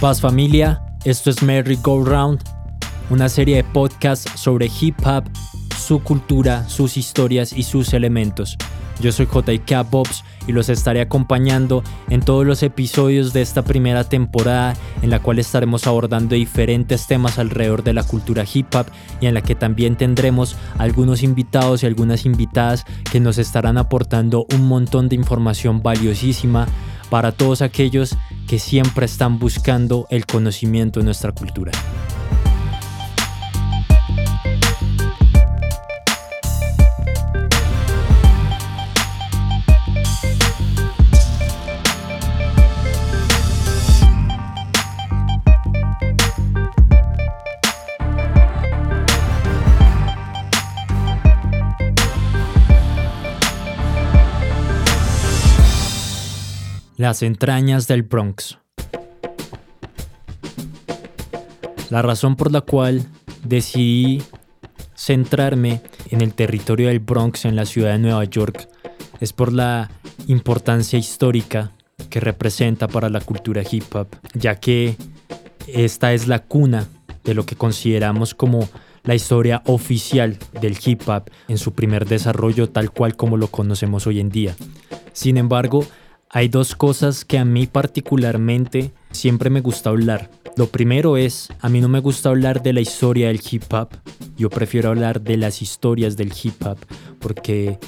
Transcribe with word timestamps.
Paz 0.00 0.18
familia, 0.18 0.80
esto 1.04 1.28
es 1.28 1.42
Merry 1.42 1.78
Go 1.82 2.02
Round, 2.02 2.42
una 3.10 3.28
serie 3.28 3.56
de 3.56 3.64
podcasts 3.64 4.32
sobre 4.34 4.70
hip 4.80 4.96
hop, 5.04 5.24
su 5.90 6.04
cultura, 6.04 6.68
sus 6.68 6.96
historias 6.96 7.52
y 7.52 7.64
sus 7.64 7.94
elementos. 7.94 8.56
Yo 9.00 9.10
soy 9.10 9.26
JK 9.26 9.90
Bobs 9.90 10.22
y 10.46 10.52
los 10.52 10.68
estaré 10.68 11.00
acompañando 11.00 11.82
en 12.08 12.20
todos 12.20 12.46
los 12.46 12.62
episodios 12.62 13.32
de 13.32 13.42
esta 13.42 13.62
primera 13.62 14.04
temporada 14.04 14.76
en 15.02 15.10
la 15.10 15.18
cual 15.18 15.40
estaremos 15.40 15.88
abordando 15.88 16.36
diferentes 16.36 17.08
temas 17.08 17.40
alrededor 17.40 17.82
de 17.82 17.92
la 17.92 18.04
cultura 18.04 18.44
hip 18.54 18.72
hop 18.72 18.86
y 19.20 19.26
en 19.26 19.34
la 19.34 19.42
que 19.42 19.56
también 19.56 19.96
tendremos 19.96 20.54
algunos 20.78 21.24
invitados 21.24 21.82
y 21.82 21.86
algunas 21.86 22.24
invitadas 22.24 22.84
que 23.10 23.18
nos 23.18 23.38
estarán 23.38 23.76
aportando 23.76 24.46
un 24.54 24.68
montón 24.68 25.08
de 25.08 25.16
información 25.16 25.82
valiosísima 25.82 26.68
para 27.10 27.32
todos 27.32 27.62
aquellos 27.62 28.16
que 28.46 28.60
siempre 28.60 29.06
están 29.06 29.40
buscando 29.40 30.06
el 30.08 30.24
conocimiento 30.24 31.00
de 31.00 31.06
nuestra 31.06 31.32
cultura. 31.32 31.72
Las 57.00 57.22
entrañas 57.22 57.88
del 57.88 58.02
Bronx. 58.02 58.58
La 61.88 62.02
razón 62.02 62.36
por 62.36 62.52
la 62.52 62.60
cual 62.60 63.06
decidí 63.42 64.22
centrarme 64.94 65.80
en 66.10 66.20
el 66.20 66.34
territorio 66.34 66.88
del 66.88 66.98
Bronx 66.98 67.46
en 67.46 67.56
la 67.56 67.64
ciudad 67.64 67.92
de 67.92 68.00
Nueva 68.00 68.24
York 68.24 68.68
es 69.18 69.32
por 69.32 69.50
la 69.50 69.90
importancia 70.26 70.98
histórica 70.98 71.72
que 72.10 72.20
representa 72.20 72.86
para 72.86 73.08
la 73.08 73.22
cultura 73.22 73.62
hip 73.62 73.84
hop, 73.94 74.08
ya 74.34 74.56
que 74.56 74.94
esta 75.68 76.12
es 76.12 76.28
la 76.28 76.40
cuna 76.40 76.86
de 77.24 77.32
lo 77.32 77.46
que 77.46 77.56
consideramos 77.56 78.34
como 78.34 78.68
la 79.04 79.14
historia 79.14 79.62
oficial 79.64 80.36
del 80.60 80.76
hip 80.84 81.08
hop 81.08 81.30
en 81.48 81.56
su 81.56 81.72
primer 81.72 82.06
desarrollo 82.06 82.68
tal 82.68 82.90
cual 82.90 83.16
como 83.16 83.38
lo 83.38 83.46
conocemos 83.46 84.06
hoy 84.06 84.20
en 84.20 84.28
día. 84.28 84.54
Sin 85.14 85.38
embargo, 85.38 85.86
hay 86.32 86.48
dos 86.48 86.76
cosas 86.76 87.24
que 87.24 87.38
a 87.38 87.44
mí 87.44 87.66
particularmente 87.66 88.92
siempre 89.10 89.50
me 89.50 89.60
gusta 89.60 89.90
hablar. 89.90 90.30
Lo 90.56 90.68
primero 90.68 91.16
es, 91.16 91.48
a 91.60 91.68
mí 91.68 91.80
no 91.80 91.88
me 91.88 91.98
gusta 91.98 92.28
hablar 92.28 92.62
de 92.62 92.72
la 92.72 92.80
historia 92.80 93.28
del 93.28 93.40
hip 93.50 93.64
hop, 93.72 93.88
yo 94.36 94.48
prefiero 94.48 94.90
hablar 94.90 95.20
de 95.20 95.36
las 95.36 95.60
historias 95.60 96.16
del 96.16 96.32
hip 96.40 96.64
hop, 96.64 96.78
porque 97.18 97.78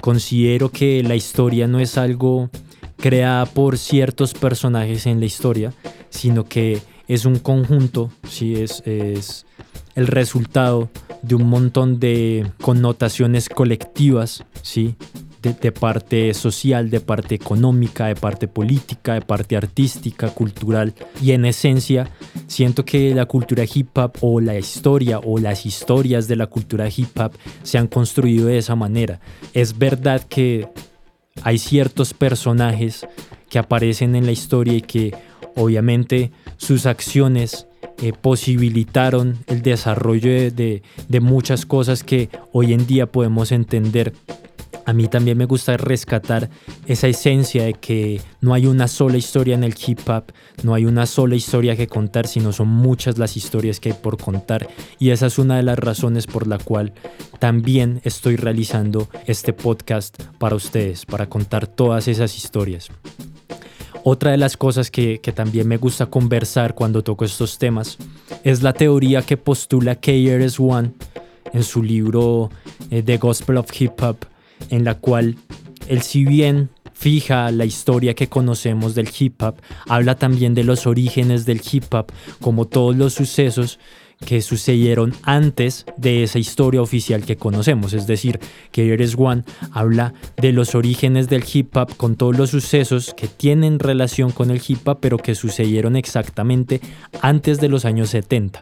considero 0.00 0.70
que 0.70 1.02
la 1.04 1.14
historia 1.14 1.68
no 1.68 1.78
es 1.78 1.96
algo 1.96 2.50
creada 2.96 3.46
por 3.46 3.78
ciertos 3.78 4.34
personajes 4.34 5.06
en 5.06 5.20
la 5.20 5.26
historia, 5.26 5.72
sino 6.10 6.44
que 6.44 6.82
es 7.06 7.24
un 7.24 7.38
conjunto, 7.38 8.10
¿sí? 8.28 8.56
es, 8.56 8.82
es 8.84 9.46
el 9.94 10.08
resultado 10.08 10.90
de 11.22 11.36
un 11.36 11.48
montón 11.48 12.00
de 12.00 12.50
connotaciones 12.60 13.48
colectivas, 13.48 14.44
¿sí? 14.62 14.96
De, 15.42 15.72
parte 15.72 16.32
social, 16.34 16.88
de 16.88 17.00
parte 17.00 17.34
económica, 17.34 18.06
de 18.06 18.14
parte 18.14 18.46
política, 18.46 19.14
de 19.14 19.20
parte 19.20 19.56
artística, 19.56 20.28
cultural. 20.30 20.94
Y 21.20 21.32
en 21.32 21.44
esencia, 21.44 22.08
siento 22.46 22.84
que 22.84 23.14
la 23.14 23.26
cultura 23.26 23.64
hip 23.72 23.96
hop 23.98 24.12
o 24.20 24.40
la 24.40 24.56
historia 24.56 25.18
o 25.18 25.38
las 25.38 25.66
historias 25.66 26.28
de 26.28 26.36
la 26.36 26.46
cultura 26.46 26.88
hip 26.94 27.18
hop 27.18 27.32
se 27.62 27.78
han 27.78 27.88
construido 27.88 28.46
de 28.46 28.58
esa 28.58 28.76
manera. 28.76 29.20
Es 29.52 29.76
verdad 29.76 30.22
que 30.22 30.68
hay 31.42 31.58
ciertos 31.58 32.14
personajes 32.14 33.06
que 33.50 33.58
aparecen 33.58 34.14
en 34.14 34.26
la 34.26 34.32
historia 34.32 34.74
y 34.74 34.82
que 34.82 35.14
obviamente 35.56 36.30
sus 36.56 36.86
acciones 36.86 37.66
eh, 38.00 38.12
posibilitaron 38.12 39.38
el 39.46 39.62
desarrollo 39.62 40.30
de, 40.30 40.82
de, 41.08 41.20
muchas 41.20 41.66
cosas 41.66 42.02
que 42.02 42.30
hoy 42.52 42.72
en 42.72 42.86
día 42.86 43.06
podemos 43.06 43.52
entender 43.52 44.12
a 44.84 44.92
mí 44.92 45.08
también 45.08 45.38
me 45.38 45.46
gusta 45.46 45.76
rescatar 45.76 46.50
esa 46.86 47.08
esencia 47.08 47.64
de 47.64 47.74
que 47.74 48.20
no 48.40 48.54
hay 48.54 48.66
una 48.66 48.88
sola 48.88 49.16
historia 49.16 49.54
en 49.54 49.64
el 49.64 49.74
hip 49.86 50.00
hop, 50.08 50.32
no 50.62 50.74
hay 50.74 50.84
una 50.84 51.06
sola 51.06 51.36
historia 51.36 51.76
que 51.76 51.86
contar, 51.86 52.26
sino 52.26 52.52
son 52.52 52.68
muchas 52.68 53.18
las 53.18 53.36
historias 53.36 53.80
que 53.80 53.90
hay 53.90 53.98
por 54.00 54.18
contar. 54.18 54.68
Y 54.98 55.10
esa 55.10 55.26
es 55.26 55.38
una 55.38 55.56
de 55.56 55.62
las 55.62 55.78
razones 55.78 56.26
por 56.26 56.46
la 56.46 56.58
cual 56.58 56.92
también 57.38 58.00
estoy 58.04 58.36
realizando 58.36 59.08
este 59.26 59.52
podcast 59.52 60.22
para 60.38 60.56
ustedes, 60.56 61.06
para 61.06 61.28
contar 61.28 61.66
todas 61.66 62.08
esas 62.08 62.36
historias. 62.36 62.90
Otra 64.04 64.32
de 64.32 64.36
las 64.36 64.56
cosas 64.56 64.90
que, 64.90 65.18
también 65.34 65.68
me 65.68 65.76
gusta 65.76 66.06
conversar 66.06 66.74
cuando 66.74 67.04
toco 67.04 67.24
estos 67.24 67.58
temas 67.58 67.98
es 68.42 68.62
la 68.62 68.72
teoría 68.72 69.22
que 69.22 69.36
postula 69.36 69.94
KRS-One 69.94 70.92
en 71.52 71.62
su 71.62 71.82
libro 71.82 72.50
eh, 72.90 73.02
The 73.02 73.18
Gospel 73.18 73.58
of 73.58 73.68
Hip 73.80 74.02
Hop, 74.02 74.16
en 74.70 74.84
la 74.84 74.94
cual 74.94 75.36
él 75.88 76.02
si 76.02 76.24
bien 76.24 76.70
fija 76.92 77.50
la 77.50 77.64
historia 77.64 78.14
que 78.14 78.28
conocemos 78.28 78.94
del 78.94 79.08
hip 79.18 79.42
hop, 79.42 79.56
habla 79.88 80.14
también 80.14 80.54
de 80.54 80.64
los 80.64 80.86
orígenes 80.86 81.46
del 81.46 81.60
hip 81.70 81.92
hop, 81.92 82.12
como 82.40 82.66
todos 82.66 82.96
los 82.96 83.14
sucesos 83.14 83.78
que 84.24 84.40
sucedieron 84.40 85.12
antes 85.24 85.84
de 85.96 86.22
esa 86.22 86.38
historia 86.38 86.80
oficial 86.80 87.24
que 87.24 87.36
conocemos. 87.36 87.92
Es 87.92 88.06
decir, 88.06 88.38
que 88.70 88.92
Eres 88.92 89.16
One 89.18 89.42
habla 89.72 90.14
de 90.36 90.52
los 90.52 90.76
orígenes 90.76 91.28
del 91.28 91.44
hip 91.52 91.76
hop 91.76 91.96
con 91.96 92.14
todos 92.14 92.38
los 92.38 92.50
sucesos 92.50 93.14
que 93.14 93.26
tienen 93.26 93.80
relación 93.80 94.30
con 94.30 94.50
el 94.50 94.62
hip 94.66 94.86
hop, 94.86 94.98
pero 95.00 95.18
que 95.18 95.34
sucedieron 95.34 95.96
exactamente 95.96 96.80
antes 97.20 97.60
de 97.60 97.68
los 97.68 97.84
años 97.84 98.10
70 98.10 98.60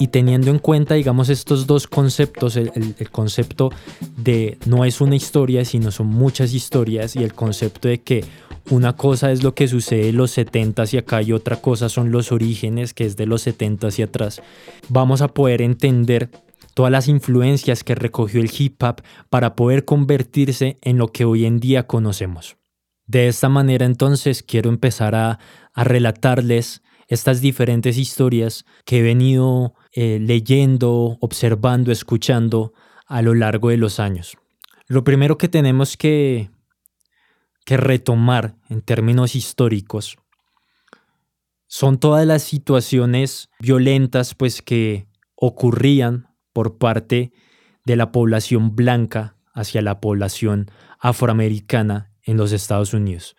y 0.00 0.08
teniendo 0.08 0.50
en 0.50 0.58
cuenta, 0.58 0.94
digamos, 0.94 1.28
estos 1.28 1.66
dos 1.66 1.86
conceptos, 1.86 2.56
el, 2.56 2.72
concepto 3.12 3.70
de 4.16 4.56
no 4.64 4.86
es 4.86 5.02
una 5.02 5.14
historia, 5.14 5.62
sino 5.66 5.90
son 5.90 6.06
muchas 6.06 6.54
historias, 6.54 7.16
y 7.16 7.22
el 7.22 7.34
concepto 7.34 7.86
de 7.86 8.00
que 8.00 8.24
una 8.70 8.96
cosa 8.96 9.30
es 9.30 9.42
lo 9.42 9.54
que 9.54 9.68
sucede 9.68 10.08
en 10.08 10.16
los 10.16 10.30
70 10.30 10.84
y 10.92 10.96
acá 10.96 11.20
y 11.20 11.32
otra 11.32 11.56
cosa 11.56 11.90
son 11.90 12.10
los 12.10 12.32
orígenes, 12.32 12.94
que 12.94 13.04
es 13.04 13.18
de 13.18 13.26
los 13.26 13.42
70 13.42 13.88
hacia 13.88 14.06
atrás, 14.06 14.40
vamos 14.88 15.20
a 15.20 15.28
poder 15.28 15.60
entender 15.60 16.30
todas 16.72 16.90
las 16.90 17.06
influencias 17.06 17.84
que 17.84 17.94
recogió 17.94 18.40
el 18.40 18.50
hip 18.58 18.82
hop 18.82 19.02
para 19.28 19.54
poder 19.54 19.84
convertirse 19.84 20.78
en 20.80 20.96
lo 20.96 21.08
que 21.08 21.26
hoy 21.26 21.44
en 21.44 21.60
día 21.60 21.86
conocemos. 21.86 22.56
De 23.06 23.28
esta 23.28 23.50
manera 23.50 23.84
entonces 23.84 24.42
quiero 24.42 24.70
empezar 24.70 25.14
a, 25.14 25.40
a 25.74 25.84
relatarles 25.84 26.80
estas 27.08 27.42
diferentes 27.42 27.98
historias 27.98 28.64
que 28.86 29.00
he 29.00 29.02
venido 29.02 29.74
eh, 29.92 30.18
leyendo, 30.20 31.18
observando, 31.20 31.92
escuchando 31.92 32.72
a 33.06 33.22
lo 33.22 33.34
largo 33.34 33.70
de 33.70 33.76
los 33.76 34.00
años. 34.00 34.36
Lo 34.86 35.04
primero 35.04 35.38
que 35.38 35.48
tenemos 35.48 35.96
que, 35.96 36.50
que 37.64 37.76
retomar 37.76 38.56
en 38.68 38.82
términos 38.82 39.34
históricos 39.34 40.16
son 41.66 41.98
todas 41.98 42.26
las 42.26 42.42
situaciones 42.42 43.48
violentas 43.60 44.34
pues 44.34 44.62
que 44.62 45.06
ocurrían 45.36 46.28
por 46.52 46.78
parte 46.78 47.32
de 47.84 47.96
la 47.96 48.12
población 48.12 48.74
blanca 48.74 49.36
hacia 49.54 49.82
la 49.82 50.00
población 50.00 50.70
afroamericana 50.98 52.12
en 52.22 52.36
los 52.36 52.52
Estados 52.52 52.92
Unidos 52.92 53.36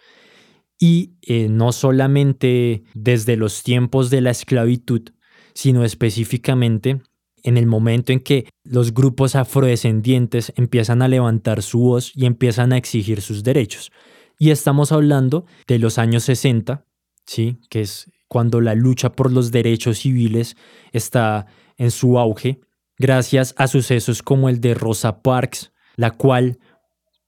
y 0.82 1.14
eh, 1.22 1.48
no 1.48 1.72
solamente 1.72 2.84
desde 2.96 3.38
los 3.38 3.62
tiempos 3.62 4.10
de 4.10 4.20
la 4.20 4.32
esclavitud, 4.32 5.12
sino 5.54 5.84
específicamente 5.84 7.02
en 7.44 7.58
el 7.58 7.66
momento 7.66 8.12
en 8.12 8.20
que 8.20 8.48
los 8.64 8.94
grupos 8.94 9.36
afrodescendientes 9.36 10.54
empiezan 10.56 11.02
a 11.02 11.08
levantar 11.08 11.62
su 11.62 11.80
voz 11.80 12.12
y 12.16 12.26
empiezan 12.26 12.74
a 12.74 12.78
exigir 12.78 13.22
sus 13.22 13.44
derechos. 13.44 13.92
Y 14.38 14.52
estamos 14.52 14.92
hablando 14.92 15.46
de 15.68 15.80
los 15.80 15.98
años 15.98 16.24
60, 16.24 16.86
¿sí? 17.26 17.60
que 17.70 17.82
es 17.82 18.12
cuando 18.28 18.62
la 18.62 18.76
lucha 18.76 19.12
por 19.12 19.32
los 19.32 19.52
derechos 19.52 20.00
civiles 20.00 20.56
está 20.92 21.48
en 21.78 21.92
su 21.92 22.18
auge, 22.18 22.62
gracias 22.98 23.54
a 23.58 23.68
sucesos 23.68 24.24
como 24.24 24.50
el 24.50 24.62
de 24.62 24.74
Rosa 24.74 25.22
Parks, 25.22 25.72
la 25.96 26.12
cual 26.12 26.60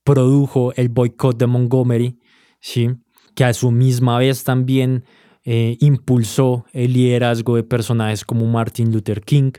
produjo 0.04 0.74
el 0.76 0.90
boicot 0.90 1.38
de 1.38 1.48
Montgomery, 1.48 2.20
¿sí? 2.60 2.90
que 3.36 3.44
a 3.44 3.54
su 3.54 3.72
misma 3.72 4.18
vez 4.20 4.44
también 4.44 5.06
eh, 5.46 5.78
impulsó 5.80 6.66
el 6.72 6.94
liderazgo 6.94 7.56
de 7.56 7.64
personajes 7.64 8.24
como 8.24 8.46
Martin 8.46 8.92
Luther 8.92 9.22
King. 9.22 9.52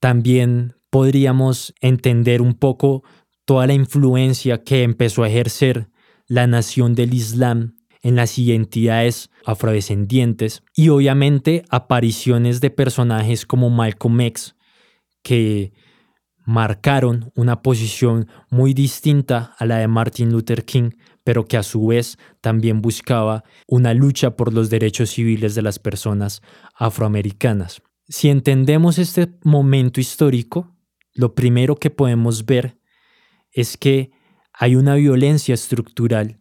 También 0.00 0.74
podríamos 0.90 1.74
entender 1.80 2.42
un 2.42 2.54
poco 2.54 3.02
toda 3.44 3.66
la 3.66 3.74
influencia 3.74 4.62
que 4.62 4.82
empezó 4.82 5.22
a 5.22 5.28
ejercer 5.28 5.88
la 6.26 6.46
nación 6.46 6.94
del 6.94 7.14
Islam 7.14 7.76
en 8.02 8.16
las 8.16 8.38
identidades 8.38 9.30
afrodescendientes 9.44 10.62
y 10.74 10.90
obviamente 10.90 11.64
apariciones 11.70 12.60
de 12.60 12.70
personajes 12.70 13.46
como 13.46 13.70
Malcolm 13.70 14.20
X 14.20 14.54
que 15.22 15.72
marcaron 16.44 17.30
una 17.34 17.60
posición 17.60 18.28
muy 18.50 18.72
distinta 18.72 19.54
a 19.58 19.66
la 19.66 19.78
de 19.78 19.88
Martin 19.88 20.32
Luther 20.32 20.64
King, 20.64 20.90
pero 21.28 21.44
que 21.44 21.58
a 21.58 21.62
su 21.62 21.88
vez 21.88 22.16
también 22.40 22.80
buscaba 22.80 23.44
una 23.66 23.92
lucha 23.92 24.34
por 24.34 24.54
los 24.54 24.70
derechos 24.70 25.10
civiles 25.10 25.54
de 25.54 25.60
las 25.60 25.78
personas 25.78 26.40
afroamericanas. 26.74 27.82
Si 28.08 28.30
entendemos 28.30 28.96
este 28.96 29.28
momento 29.44 30.00
histórico, 30.00 30.74
lo 31.12 31.34
primero 31.34 31.76
que 31.76 31.90
podemos 31.90 32.46
ver 32.46 32.78
es 33.52 33.76
que 33.76 34.10
hay 34.54 34.74
una 34.74 34.94
violencia 34.94 35.52
estructural 35.52 36.40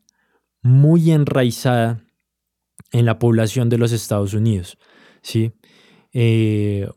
muy 0.62 1.12
enraizada 1.12 2.02
en 2.94 3.04
la 3.04 3.20
población 3.20 3.68
de 3.68 3.80
los 3.80 3.92
Estados 3.92 4.34
Unidos. 4.34 4.78
¿sí? 5.22 5.52
Eh, 6.14 6.88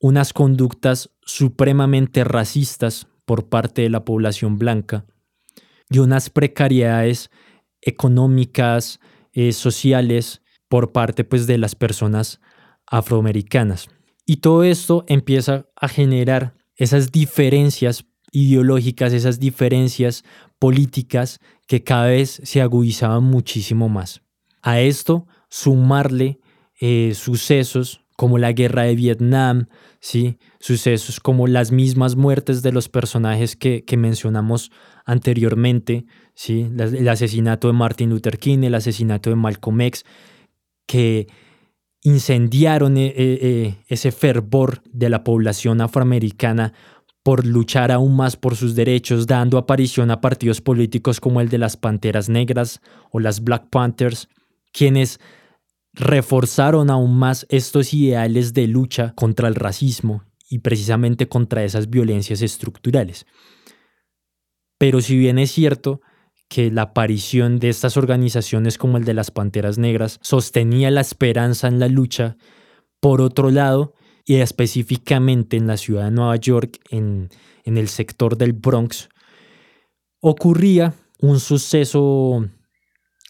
unas 0.00 0.34
conductas 0.34 1.08
supremamente 1.22 2.24
racistas 2.24 3.06
por 3.24 3.48
parte 3.48 3.80
de 3.80 3.88
la 3.88 4.04
población 4.04 4.58
blanca 4.58 5.06
y 5.90 5.98
unas 5.98 6.30
precariedades 6.30 7.30
económicas, 7.80 9.00
eh, 9.32 9.52
sociales 9.52 10.42
por 10.68 10.92
parte 10.92 11.24
pues, 11.24 11.46
de 11.46 11.58
las 11.58 11.74
personas 11.74 12.40
afroamericanas. 12.86 13.88
Y 14.24 14.38
todo 14.38 14.64
esto 14.64 15.04
empieza 15.08 15.66
a 15.76 15.88
generar 15.88 16.54
esas 16.74 17.12
diferencias 17.12 18.06
ideológicas, 18.32 19.12
esas 19.12 19.38
diferencias 19.38 20.24
políticas 20.58 21.40
que 21.66 21.82
cada 21.82 22.06
vez 22.06 22.40
se 22.44 22.60
agudizaban 22.60 23.24
muchísimo 23.24 23.88
más. 23.88 24.22
A 24.62 24.80
esto 24.80 25.26
sumarle 25.48 26.40
eh, 26.80 27.12
sucesos 27.14 28.05
como 28.16 28.38
la 28.38 28.52
guerra 28.52 28.82
de 28.82 28.94
Vietnam, 28.94 29.68
¿sí? 30.00 30.38
sucesos 30.58 31.20
como 31.20 31.46
las 31.46 31.70
mismas 31.70 32.16
muertes 32.16 32.62
de 32.62 32.72
los 32.72 32.88
personajes 32.88 33.56
que, 33.56 33.84
mencionamos 33.96 34.72
anteriormente, 35.04 36.06
¿sí? 36.34 36.68
el 36.78 37.08
asesinato 37.08 37.68
de 37.68 37.74
Martin 37.74 38.10
Luther 38.10 38.38
King, 38.38 38.64
el 38.64 38.74
asesinato 38.74 39.30
de 39.30 39.36
Malcolm 39.36 39.80
X, 39.82 40.04
que 40.86 41.26
incendiaron 42.02 42.96
eh, 42.96 43.12
eh, 43.16 43.74
ese 43.88 44.12
fervor 44.12 44.80
de 44.92 45.10
la 45.10 45.24
población 45.24 45.80
afroamericana 45.80 46.72
por 47.26 47.44
luchar 47.44 47.90
aún 47.90 48.14
más 48.14 48.36
por 48.36 48.54
sus 48.54 48.76
derechos, 48.76 49.26
dando 49.26 49.58
aparición 49.58 50.12
a 50.12 50.20
partidos 50.20 50.60
políticos 50.60 51.18
como 51.18 51.40
el 51.40 51.48
de 51.48 51.58
las 51.58 51.76
Panteras 51.76 52.28
Negras 52.28 52.80
o 53.10 53.18
las 53.18 53.42
Black 53.42 53.68
Panthers, 53.68 54.28
quienes 54.72 55.18
reforzaron 55.96 56.90
aún 56.90 57.18
más 57.18 57.46
estos 57.48 57.92
ideales 57.94 58.52
de 58.54 58.66
lucha 58.66 59.14
contra 59.16 59.48
el 59.48 59.54
racismo 59.54 60.24
y 60.48 60.58
precisamente 60.60 61.28
contra 61.28 61.64
esas 61.64 61.90
violencias 61.90 62.42
estructurales. 62.42 63.26
Pero 64.78 65.00
si 65.00 65.16
bien 65.16 65.38
es 65.38 65.50
cierto 65.50 66.00
que 66.48 66.70
la 66.70 66.82
aparición 66.82 67.58
de 67.58 67.70
estas 67.70 67.96
organizaciones 67.96 68.78
como 68.78 68.98
el 68.98 69.04
de 69.04 69.14
las 69.14 69.30
Panteras 69.30 69.78
Negras 69.78 70.18
sostenía 70.22 70.90
la 70.90 71.00
esperanza 71.00 71.66
en 71.66 71.80
la 71.80 71.88
lucha, 71.88 72.36
por 73.00 73.20
otro 73.20 73.50
lado, 73.50 73.94
y 74.24 74.36
específicamente 74.36 75.56
en 75.56 75.66
la 75.66 75.76
ciudad 75.76 76.04
de 76.04 76.10
Nueva 76.10 76.36
York, 76.36 76.78
en, 76.90 77.30
el 77.64 77.88
sector 77.88 78.36
del 78.36 78.52
Bronx, 78.52 79.08
ocurría 80.20 80.94
un 81.20 81.40
suceso 81.40 82.44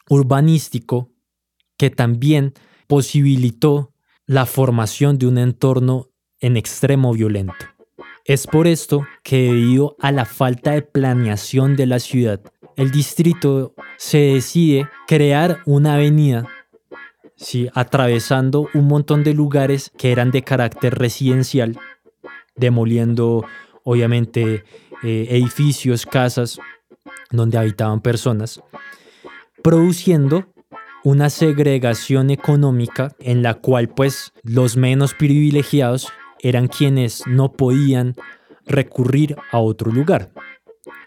urbanístico 0.08 1.15
que 1.76 1.90
también 1.90 2.54
posibilitó 2.86 3.92
la 4.26 4.46
formación 4.46 5.18
de 5.18 5.26
un 5.26 5.38
entorno 5.38 6.10
en 6.40 6.56
extremo 6.56 7.12
violento. 7.12 7.54
Es 8.24 8.46
por 8.46 8.66
esto 8.66 9.06
que 9.22 9.42
debido 9.42 9.96
a 10.00 10.10
la 10.10 10.24
falta 10.24 10.72
de 10.72 10.82
planeación 10.82 11.76
de 11.76 11.86
la 11.86 12.00
ciudad, 12.00 12.40
el 12.76 12.90
distrito 12.90 13.74
se 13.96 14.18
decide 14.18 14.88
crear 15.06 15.60
una 15.64 15.94
avenida 15.94 16.46
sí, 17.36 17.68
atravesando 17.74 18.68
un 18.74 18.88
montón 18.88 19.22
de 19.22 19.34
lugares 19.34 19.92
que 19.96 20.10
eran 20.10 20.30
de 20.30 20.42
carácter 20.42 20.94
residencial, 20.94 21.78
demoliendo 22.56 23.44
obviamente 23.84 24.64
eh, 25.02 25.26
edificios, 25.30 26.06
casas 26.06 26.58
donde 27.30 27.58
habitaban 27.58 28.00
personas, 28.00 28.60
produciendo 29.62 30.46
una 31.06 31.30
segregación 31.30 32.30
económica 32.30 33.14
en 33.20 33.40
la 33.40 33.54
cual 33.54 33.88
pues 33.88 34.32
los 34.42 34.76
menos 34.76 35.14
privilegiados 35.14 36.08
eran 36.40 36.66
quienes 36.66 37.24
no 37.28 37.52
podían 37.52 38.16
recurrir 38.66 39.36
a 39.52 39.58
otro 39.58 39.92
lugar. 39.92 40.32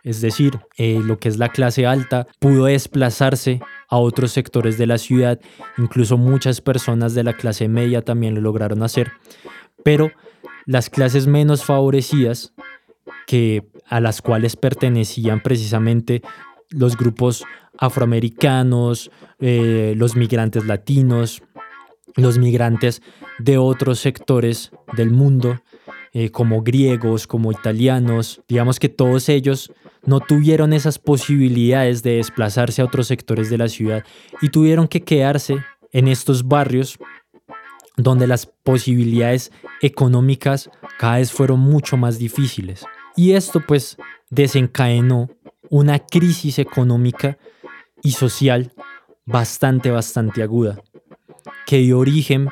Es 0.06 0.22
decir, 0.22 0.58
eh, 0.78 1.02
lo 1.04 1.20
que 1.20 1.28
es 1.28 1.38
la 1.38 1.50
clase 1.50 1.86
alta 1.86 2.28
pudo 2.40 2.64
desplazarse 2.64 3.60
a 3.90 3.98
otros 3.98 4.32
sectores 4.32 4.78
de 4.78 4.88
la 4.88 4.98
ciudad, 4.98 5.38
incluso 5.78 6.18
muchas 6.18 6.62
personas 6.62 7.14
de 7.14 7.26
la 7.26 7.34
clase 7.34 7.68
media 7.68 8.02
también 8.02 8.36
lo 8.36 8.40
lograron 8.40 8.84
hacer, 8.84 9.12
pero 9.84 10.14
las 10.66 10.90
clases 10.90 11.28
menos 11.28 11.66
favorecidas, 11.66 12.54
que, 13.28 13.68
a 13.86 14.00
las 14.00 14.22
cuales 14.22 14.56
pertenecían 14.56 15.44
precisamente 15.44 16.22
los 16.70 16.96
grupos 16.96 17.44
afroamericanos, 17.80 19.10
eh, 19.40 19.94
los 19.96 20.16
migrantes 20.16 20.66
latinos, 20.66 21.42
los 22.16 22.38
migrantes 22.38 23.02
de 23.40 23.58
otros 23.58 24.00
sectores 24.00 24.72
del 24.96 25.12
mundo, 25.12 25.62
eh, 26.12 26.30
como 26.30 26.62
griegos, 26.62 27.26
como 27.26 27.52
italianos, 27.52 28.42
digamos 28.48 28.80
que 28.80 28.90
todos 28.90 29.30
ellos 29.30 29.72
no 30.04 30.20
tuvieron 30.20 30.74
esas 30.74 31.00
posibilidades 31.00 32.04
de 32.04 32.18
desplazarse 32.18 32.82
a 32.82 32.86
otros 32.86 33.08
sectores 33.08 33.50
de 33.50 33.58
la 33.58 33.70
ciudad 33.70 34.04
y 34.42 34.50
tuvieron 34.50 34.88
que 34.88 35.02
quedarse 35.02 35.64
en 35.92 36.08
estos 36.08 36.48
barrios 36.48 36.98
donde 37.96 38.28
las 38.28 38.46
posibilidades 38.46 39.52
económicas 39.82 40.70
cada 40.98 41.18
vez 41.18 41.32
fueron 41.32 41.60
mucho 41.60 41.96
más 41.96 42.18
difíciles. 42.18 42.86
Y 43.16 43.34
esto 43.34 43.62
pues 43.66 43.98
desencadenó 44.30 45.30
una 45.70 46.00
crisis 46.00 46.60
económica 46.60 47.38
y 48.04 48.12
social 48.12 48.74
bastante, 49.26 49.92
bastante 49.92 50.44
aguda, 50.44 50.82
que 51.66 51.78
dio 51.78 52.00
origen 52.00 52.50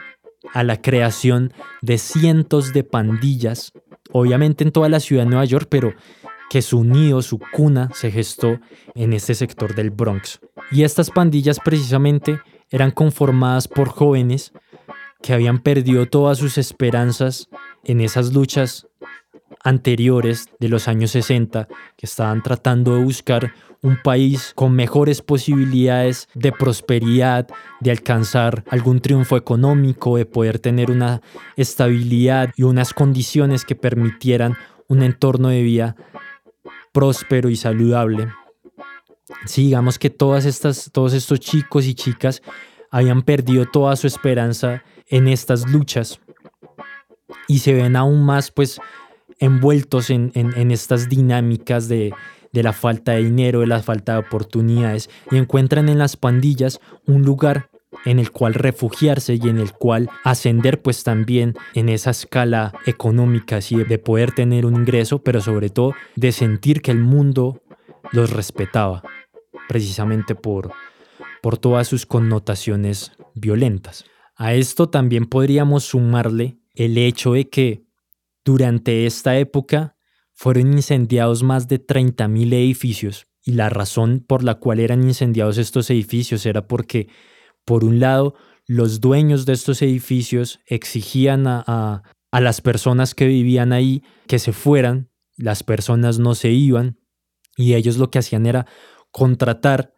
a 0.54 0.64
la 0.64 0.82
creación 0.82 1.54
de 1.82 1.98
cientos 1.98 2.74
de 2.74 2.84
pandillas, 2.84 3.74
obviamente 4.12 4.64
en 4.64 4.72
toda 4.72 4.90
la 4.90 5.00
ciudad 5.00 5.24
de 5.24 5.30
Nueva 5.30 5.46
York, 5.46 5.68
pero 5.70 5.94
que 6.50 6.62
su 6.62 6.84
nido, 6.84 7.22
su 7.22 7.40
cuna, 7.40 7.90
se 7.94 8.12
gestó 8.12 8.60
en 8.96 9.14
este 9.14 9.36
sector 9.36 9.76
del 9.76 9.92
Bronx. 9.92 10.40
Y 10.72 10.84
estas 10.84 11.10
pandillas 11.12 11.60
precisamente 11.64 12.40
eran 12.70 12.92
conformadas 12.92 13.68
por 13.68 13.90
jóvenes 13.90 14.54
que 15.22 15.34
habían 15.34 15.60
perdido 15.60 16.06
todas 16.06 16.38
sus 16.38 16.58
esperanzas 16.58 17.50
en 17.84 18.02
esas 18.02 18.34
luchas 18.34 18.88
anteriores 19.68 20.50
de 20.60 20.70
los 20.70 20.88
años 20.88 21.12
60, 21.12 21.68
que 21.98 22.06
estaban 22.06 22.42
tratando 22.42 22.96
de 22.96 23.04
buscar 23.04 23.54
un 23.82 24.02
país 24.02 24.54
con 24.56 24.74
mejores 24.74 25.22
posibilidades 25.22 26.30
de 26.34 26.54
prosperidad, 26.54 27.48
de 27.82 27.92
alcanzar 27.92 28.64
algún 28.70 29.02
triunfo 29.02 29.36
económico, 29.36 30.16
de 30.16 30.26
poder 30.26 30.60
tener 30.60 30.90
una 30.90 31.22
estabilidad 31.58 32.52
y 32.56 32.64
unas 32.64 32.94
condiciones 32.94 33.66
que 33.66 33.76
permitieran 33.76 34.56
un 34.88 35.04
entorno 35.04 35.50
de 35.50 35.62
vida 35.62 35.96
próspero 36.94 37.50
y 37.50 37.58
saludable. 37.58 38.30
Sí, 39.46 39.66
digamos 39.66 40.00
que 40.00 40.10
todas 40.10 40.46
estas, 40.46 40.90
todos 40.94 41.14
estos 41.14 41.42
chicos 41.42 41.86
y 41.86 41.94
chicas 41.94 42.42
habían 42.90 43.22
perdido 43.22 43.66
toda 43.66 43.98
su 43.98 44.08
esperanza 44.08 44.82
en 45.08 45.28
estas 45.28 45.70
luchas 45.70 46.22
y 47.50 47.60
se 47.60 47.74
ven 47.74 47.98
aún 47.98 48.24
más 48.26 48.50
pues 48.50 48.80
envueltos 49.40 50.10
en, 50.10 50.32
en 50.34 50.72
estas 50.72 51.10
dinámicas 51.10 51.88
de, 51.88 52.14
de 52.52 52.64
la 52.64 52.74
falta 52.74 53.14
de 53.14 53.24
dinero, 53.24 53.62
de 53.62 53.68
la 53.68 53.84
falta 53.84 54.14
de 54.14 54.20
oportunidades 54.20 55.10
y 55.32 55.38
encuentran 55.38 55.90
en 55.90 56.00
las 56.00 56.18
pandillas 56.18 56.80
un 57.06 57.24
lugar 57.24 57.70
en 58.06 58.20
el 58.20 58.32
cual 58.32 58.54
refugiarse 58.54 59.36
y 59.36 59.50
en 59.50 59.58
el 59.58 59.74
cual 59.74 60.10
ascender 60.24 60.82
pues 60.82 61.04
también 61.04 61.56
en 61.74 61.90
esa 61.90 62.12
escala 62.12 62.74
económica, 62.86 63.58
así 63.58 63.76
de 63.76 63.98
poder 63.98 64.32
tener 64.32 64.66
un 64.66 64.76
ingreso, 64.76 65.20
pero 65.24 65.42
sobre 65.42 65.70
todo 65.70 65.94
de 66.16 66.32
sentir 66.32 66.82
que 66.82 66.92
el 66.92 67.00
mundo 67.00 67.62
los 68.12 68.32
respetaba, 68.32 69.04
precisamente 69.68 70.36
por, 70.36 70.72
por 71.42 71.58
todas 71.58 71.88
sus 71.88 72.06
connotaciones 72.06 73.14
violentas. 73.34 74.06
A 74.36 74.54
esto 74.54 74.90
también 74.90 75.26
podríamos 75.26 75.84
sumarle 75.84 76.58
el 76.76 76.98
hecho 76.98 77.34
de 77.34 77.50
que 77.50 77.87
durante 78.48 79.06
esta 79.06 79.38
época 79.38 79.98
fueron 80.34 80.72
incendiados 80.72 81.44
más 81.44 81.68
de 81.68 81.86
30.000 81.86 82.54
edificios 82.54 83.28
y 83.44 83.52
la 83.52 83.68
razón 83.68 84.24
por 84.26 84.42
la 84.42 84.56
cual 84.56 84.80
eran 84.80 85.04
incendiados 85.04 85.58
estos 85.58 85.90
edificios 85.90 86.46
era 86.46 86.66
porque, 86.66 87.10
por 87.66 87.84
un 87.84 88.00
lado, 88.00 88.36
los 88.66 89.02
dueños 89.02 89.46
de 89.46 89.52
estos 89.52 89.82
edificios 89.82 90.62
exigían 90.66 91.44
a, 91.46 92.04
las 92.32 92.62
personas 92.62 93.14
que 93.14 93.28
vivían 93.28 93.74
ahí 93.74 94.02
que 94.28 94.40
se 94.40 94.54
fueran, 94.54 95.10
las 95.36 95.64
personas 95.64 96.18
no 96.18 96.34
se 96.34 96.52
iban 96.52 97.02
y 97.58 97.74
ellos 97.74 97.98
lo 97.98 98.12
que 98.12 98.20
hacían 98.20 98.46
era 98.46 98.66
contratar 99.12 99.94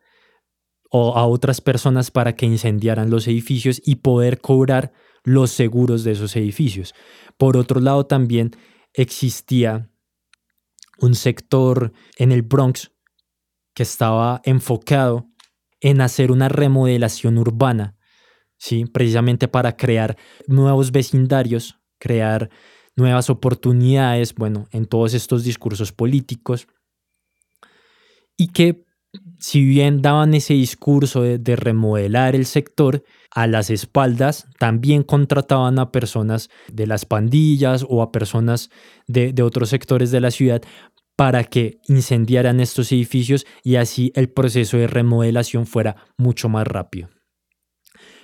a 0.91 1.25
otras 1.27 1.61
personas 1.61 2.09
para 2.09 2.35
que 2.35 2.47
incendiaran 2.47 3.11
los 3.11 3.27
edificios 3.27 3.79
y 3.85 3.97
poder 3.97 4.41
cobrar 4.41 4.91
los 5.29 5.51
seguros 5.51 6.03
de 6.03 6.11
esos 6.11 6.35
edificios. 6.35 6.93
Por 7.37 7.55
otro 7.55 7.79
lado, 7.79 8.05
también 8.05 8.51
existía 8.93 9.89
un 10.99 11.15
sector 11.15 11.93
en 12.17 12.31
el 12.31 12.41
Bronx 12.41 12.91
que 13.73 13.83
estaba 13.83 14.41
enfocado 14.43 15.29
en 15.81 16.01
hacer 16.01 16.31
una 16.31 16.49
remodelación 16.49 17.37
urbana, 17.37 17.95
¿sí? 18.57 18.85
precisamente 18.85 19.47
para 19.47 19.77
crear 19.77 20.17
nuevos 20.47 20.91
vecindarios, 20.91 21.79
crear 21.99 22.49
nuevas 22.95 23.29
oportunidades, 23.29 24.33
bueno, 24.33 24.67
en 24.71 24.85
todos 24.85 25.13
estos 25.13 25.43
discursos 25.43 25.93
políticos, 25.93 26.67
y 28.35 28.47
que 28.47 28.83
si 29.39 29.63
bien 29.63 30.01
daban 30.01 30.33
ese 30.33 30.53
discurso 30.53 31.21
de, 31.21 31.55
remodelar 31.55 32.35
el 32.35 32.45
sector, 32.45 33.03
a 33.31 33.47
las 33.47 33.69
espaldas 33.69 34.47
también 34.57 35.03
contrataban 35.03 35.79
a 35.79 35.91
personas 35.91 36.49
de 36.71 36.87
las 36.87 37.05
pandillas 37.05 37.85
o 37.87 38.01
a 38.01 38.11
personas 38.11 38.69
de, 39.07 39.33
de 39.33 39.43
otros 39.43 39.69
sectores 39.69 40.11
de 40.11 40.21
la 40.21 40.31
ciudad 40.31 40.61
para 41.15 41.43
que 41.43 41.79
incendiaran 41.87 42.59
estos 42.59 42.91
edificios 42.91 43.45
y 43.63 43.75
así 43.75 44.11
el 44.15 44.29
proceso 44.29 44.77
de 44.77 44.87
remodelación 44.87 45.65
fuera 45.65 45.97
mucho 46.17 46.47
más 46.47 46.65
rápido. 46.65 47.09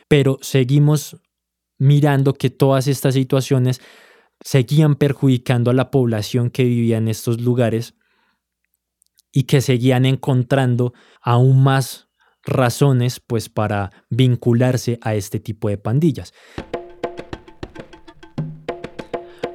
Pero 0.07 0.37
seguimos 0.41 1.17
mirando 1.77 2.33
que 2.33 2.49
todas 2.49 2.87
estas 2.87 3.15
situaciones 3.15 3.81
seguían 4.41 4.95
perjudicando 4.95 5.71
a 5.71 5.73
la 5.73 5.91
población 5.91 6.49
que 6.49 6.63
vivía 6.63 6.97
en 6.97 7.07
estos 7.07 7.41
lugares 7.41 7.95
y 9.31 9.43
que 9.43 9.59
seguían 9.61 10.05
encontrando 10.05 10.93
aún 11.21 11.63
más 11.63 12.04
razones 12.45 13.19
pues 13.19 13.49
para 13.49 13.91
vincularse 14.09 14.99
a 15.01 15.15
este 15.15 15.39
tipo 15.39 15.69
de 15.69 15.77
pandillas. 15.77 16.33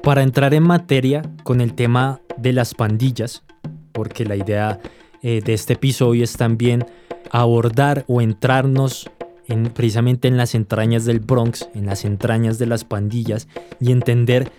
Para 0.03 0.23
entrar 0.23 0.53
en 0.53 0.63
materia 0.63 1.21
con 1.43 1.61
el 1.61 1.73
tema 1.73 2.21
de 2.37 2.53
las 2.53 2.73
pandillas, 2.73 3.43
porque 3.91 4.25
la 4.25 4.35
idea 4.35 4.79
eh, 5.21 5.41
de 5.43 5.53
este 5.53 5.73
episodio 5.73 6.23
es 6.23 6.33
también 6.33 6.85
abordar 7.29 8.03
o 8.07 8.21
entrarnos 8.21 9.09
en, 9.47 9.65
precisamente 9.65 10.27
en 10.27 10.37
las 10.37 10.55
entrañas 10.55 11.05
del 11.05 11.19
Bronx, 11.19 11.69
en 11.75 11.85
las 11.85 12.03
entrañas 12.03 12.57
de 12.57 12.65
las 12.65 12.83
pandillas 12.83 13.47
y 13.79 13.91
entender 13.91 14.51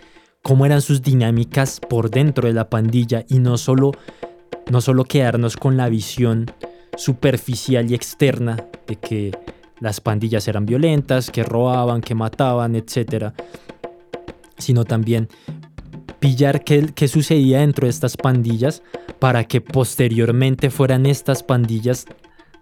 cómo 0.43 0.67
eran 0.67 0.81
sus 0.81 1.03
dinámicas 1.03 1.81
por 1.81 2.11
dentro 2.11 2.47
de 2.47 2.55
la 2.55 2.71
pandilla 2.71 3.25
y 3.29 3.39
no 3.39 3.59
solo 3.59 3.93
no 4.71 4.81
solo 4.81 5.05
quedarnos 5.05 5.57
con 5.57 5.77
la 5.77 5.89
visión 5.89 6.47
superficial 6.97 7.91
y 7.91 7.95
externa 7.95 8.57
de 8.87 8.97
que 8.97 9.33
las 9.81 10.01
pandillas 10.01 10.47
eran 10.49 10.67
violentas, 10.67 11.31
que 11.31 11.43
robaban, 11.43 12.01
que 12.01 12.15
mataban, 12.15 12.77
etc., 12.77 13.33
sino 14.59 14.85
también 14.85 15.29
pillar 16.21 16.63
qué, 16.63 16.93
qué 16.95 17.09
sucedía 17.09 17.61
dentro 17.61 17.87
de 17.87 17.91
estas 17.91 18.17
pandillas 18.17 18.83
para 19.19 19.45
que 19.45 19.61
posteriormente 19.61 20.71
fueran 20.71 21.07
estas 21.07 21.43
pandillas 21.43 22.07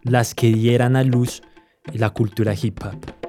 las 0.02 0.34
que 0.34 0.52
dieran 0.52 0.96
a 0.96 1.04
luz 1.04 1.42
la 1.92 2.10
cultura 2.10 2.54
hip 2.54 2.78
hop. 2.84 3.20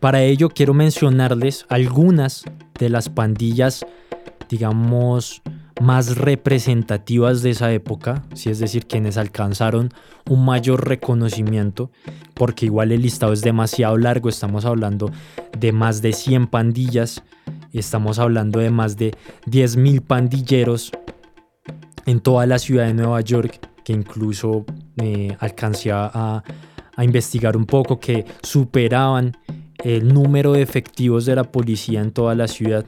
Para 0.00 0.22
ello 0.22 0.48
quiero 0.48 0.74
mencionarles 0.74 1.66
algunas 1.68 2.44
de 2.78 2.88
las 2.88 3.08
pandillas, 3.08 3.84
digamos, 4.48 5.42
más 5.80 6.16
representativas 6.16 7.42
de 7.42 7.50
esa 7.50 7.72
época, 7.72 8.24
si 8.34 8.50
es 8.50 8.58
decir, 8.58 8.86
quienes 8.86 9.16
alcanzaron 9.16 9.90
un 10.28 10.44
mayor 10.44 10.88
reconocimiento, 10.88 11.90
porque 12.34 12.66
igual 12.66 12.92
el 12.92 13.02
listado 13.02 13.32
es 13.32 13.42
demasiado 13.42 13.96
largo, 13.96 14.28
estamos 14.28 14.64
hablando 14.64 15.10
de 15.56 15.72
más 15.72 16.02
de 16.02 16.12
100 16.12 16.48
pandillas, 16.48 17.22
estamos 17.72 18.18
hablando 18.18 18.58
de 18.58 18.70
más 18.70 18.96
de 18.96 19.12
10.000 19.46 20.02
pandilleros 20.02 20.92
en 22.06 22.20
toda 22.20 22.46
la 22.46 22.58
ciudad 22.58 22.86
de 22.86 22.94
Nueva 22.94 23.20
York, 23.20 23.60
que 23.84 23.92
incluso 23.92 24.64
eh, 24.96 25.36
alcancé 25.40 25.92
a, 25.92 26.42
a 26.96 27.04
investigar 27.04 27.56
un 27.56 27.66
poco, 27.66 28.00
que 28.00 28.24
superaban 28.42 29.36
el 29.84 30.12
número 30.12 30.52
de 30.52 30.62
efectivos 30.62 31.24
de 31.26 31.36
la 31.36 31.44
policía 31.44 32.00
en 32.00 32.10
toda 32.10 32.34
la 32.34 32.48
ciudad. 32.48 32.84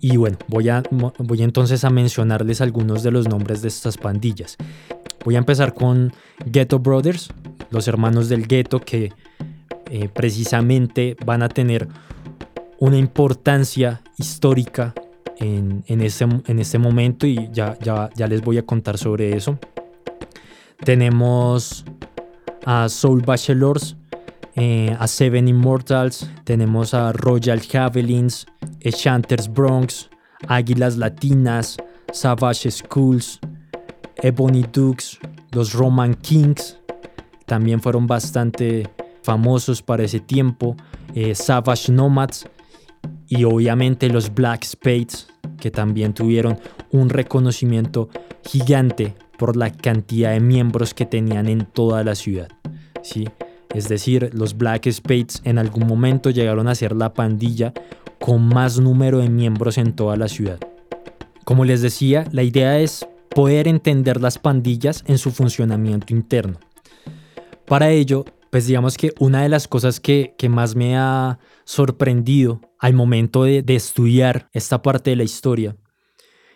Y 0.00 0.16
bueno, 0.16 0.38
voy, 0.46 0.68
a, 0.68 0.82
voy 0.90 1.42
entonces 1.42 1.84
a 1.84 1.90
mencionarles 1.90 2.60
algunos 2.60 3.02
de 3.02 3.10
los 3.10 3.28
nombres 3.28 3.62
de 3.62 3.68
estas 3.68 3.96
pandillas. 3.96 4.56
Voy 5.24 5.34
a 5.34 5.38
empezar 5.38 5.74
con 5.74 6.12
Ghetto 6.46 6.78
Brothers, 6.78 7.30
los 7.70 7.88
hermanos 7.88 8.28
del 8.28 8.46
ghetto 8.46 8.80
que 8.80 9.12
eh, 9.90 10.08
precisamente 10.08 11.16
van 11.24 11.42
a 11.42 11.48
tener 11.48 11.88
una 12.78 12.96
importancia 12.96 14.02
histórica 14.18 14.94
en, 15.38 15.84
en, 15.86 16.00
este, 16.00 16.24
en 16.24 16.58
este 16.58 16.78
momento 16.78 17.26
y 17.26 17.48
ya, 17.52 17.76
ya, 17.80 18.10
ya 18.14 18.26
les 18.26 18.42
voy 18.42 18.58
a 18.58 18.66
contar 18.66 18.98
sobre 18.98 19.36
eso. 19.36 19.58
Tenemos 20.84 21.84
a 22.64 22.88
Soul 22.88 23.22
Bachelors, 23.22 23.96
eh, 24.60 24.96
a 24.98 25.06
Seven 25.06 25.46
Immortals, 25.46 26.28
tenemos 26.42 26.92
a 26.92 27.12
Royal 27.12 27.60
Javelins, 27.60 28.44
Echanters 28.80 29.48
Bronx, 29.48 30.10
Águilas 30.48 30.96
Latinas, 30.96 31.76
Savage 32.12 32.68
Schools, 32.72 33.38
Ebony 34.16 34.64
Dukes, 34.72 35.20
los 35.52 35.74
Roman 35.74 36.14
Kings, 36.14 36.76
también 37.46 37.80
fueron 37.80 38.08
bastante 38.08 38.90
famosos 39.22 39.80
para 39.80 40.02
ese 40.02 40.18
tiempo, 40.18 40.76
eh, 41.14 41.36
Savage 41.36 41.92
Nomads 41.92 42.48
y 43.28 43.44
obviamente 43.44 44.08
los 44.08 44.34
Black 44.34 44.64
Spades, 44.64 45.28
que 45.60 45.70
también 45.70 46.14
tuvieron 46.14 46.58
un 46.90 47.10
reconocimiento 47.10 48.08
gigante 48.44 49.14
por 49.38 49.56
la 49.56 49.70
cantidad 49.70 50.32
de 50.32 50.40
miembros 50.40 50.94
que 50.94 51.06
tenían 51.06 51.46
en 51.46 51.64
toda 51.64 52.02
la 52.02 52.16
ciudad. 52.16 52.48
¿sí? 53.02 53.28
Es 53.74 53.88
decir, 53.88 54.30
los 54.32 54.56
Black 54.56 54.90
Spades 54.90 55.40
en 55.44 55.58
algún 55.58 55.86
momento 55.86 56.30
llegaron 56.30 56.68
a 56.68 56.74
ser 56.74 56.96
la 56.96 57.12
pandilla 57.12 57.72
con 58.18 58.48
más 58.48 58.78
número 58.80 59.18
de 59.18 59.28
miembros 59.28 59.78
en 59.78 59.94
toda 59.94 60.16
la 60.16 60.28
ciudad. 60.28 60.58
Como 61.44 61.64
les 61.64 61.82
decía, 61.82 62.24
la 62.32 62.42
idea 62.42 62.80
es 62.80 63.06
poder 63.30 63.68
entender 63.68 64.20
las 64.20 64.38
pandillas 64.38 65.04
en 65.06 65.18
su 65.18 65.30
funcionamiento 65.30 66.12
interno. 66.12 66.58
Para 67.66 67.90
ello, 67.90 68.24
pues 68.50 68.66
digamos 68.66 68.96
que 68.96 69.12
una 69.18 69.42
de 69.42 69.48
las 69.48 69.68
cosas 69.68 70.00
que, 70.00 70.34
más 70.48 70.74
me 70.74 70.96
ha 70.96 71.38
sorprendido 71.64 72.60
al 72.78 72.94
momento 72.94 73.44
de, 73.44 73.62
de 73.62 73.76
estudiar 73.76 74.48
esta 74.52 74.82
parte 74.82 75.10
de 75.10 75.16
la 75.16 75.24
historia 75.24 75.76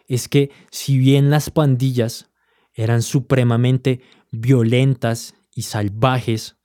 es 0.09 0.29
que 0.29 0.51
si 0.71 0.99
bien 0.99 1.31
las 1.31 1.51
pandillas 1.51 2.31
eran 2.75 3.03
supremamente 3.03 4.01
violentas 4.31 5.35
y 5.55 5.63
salvajes 5.63 6.57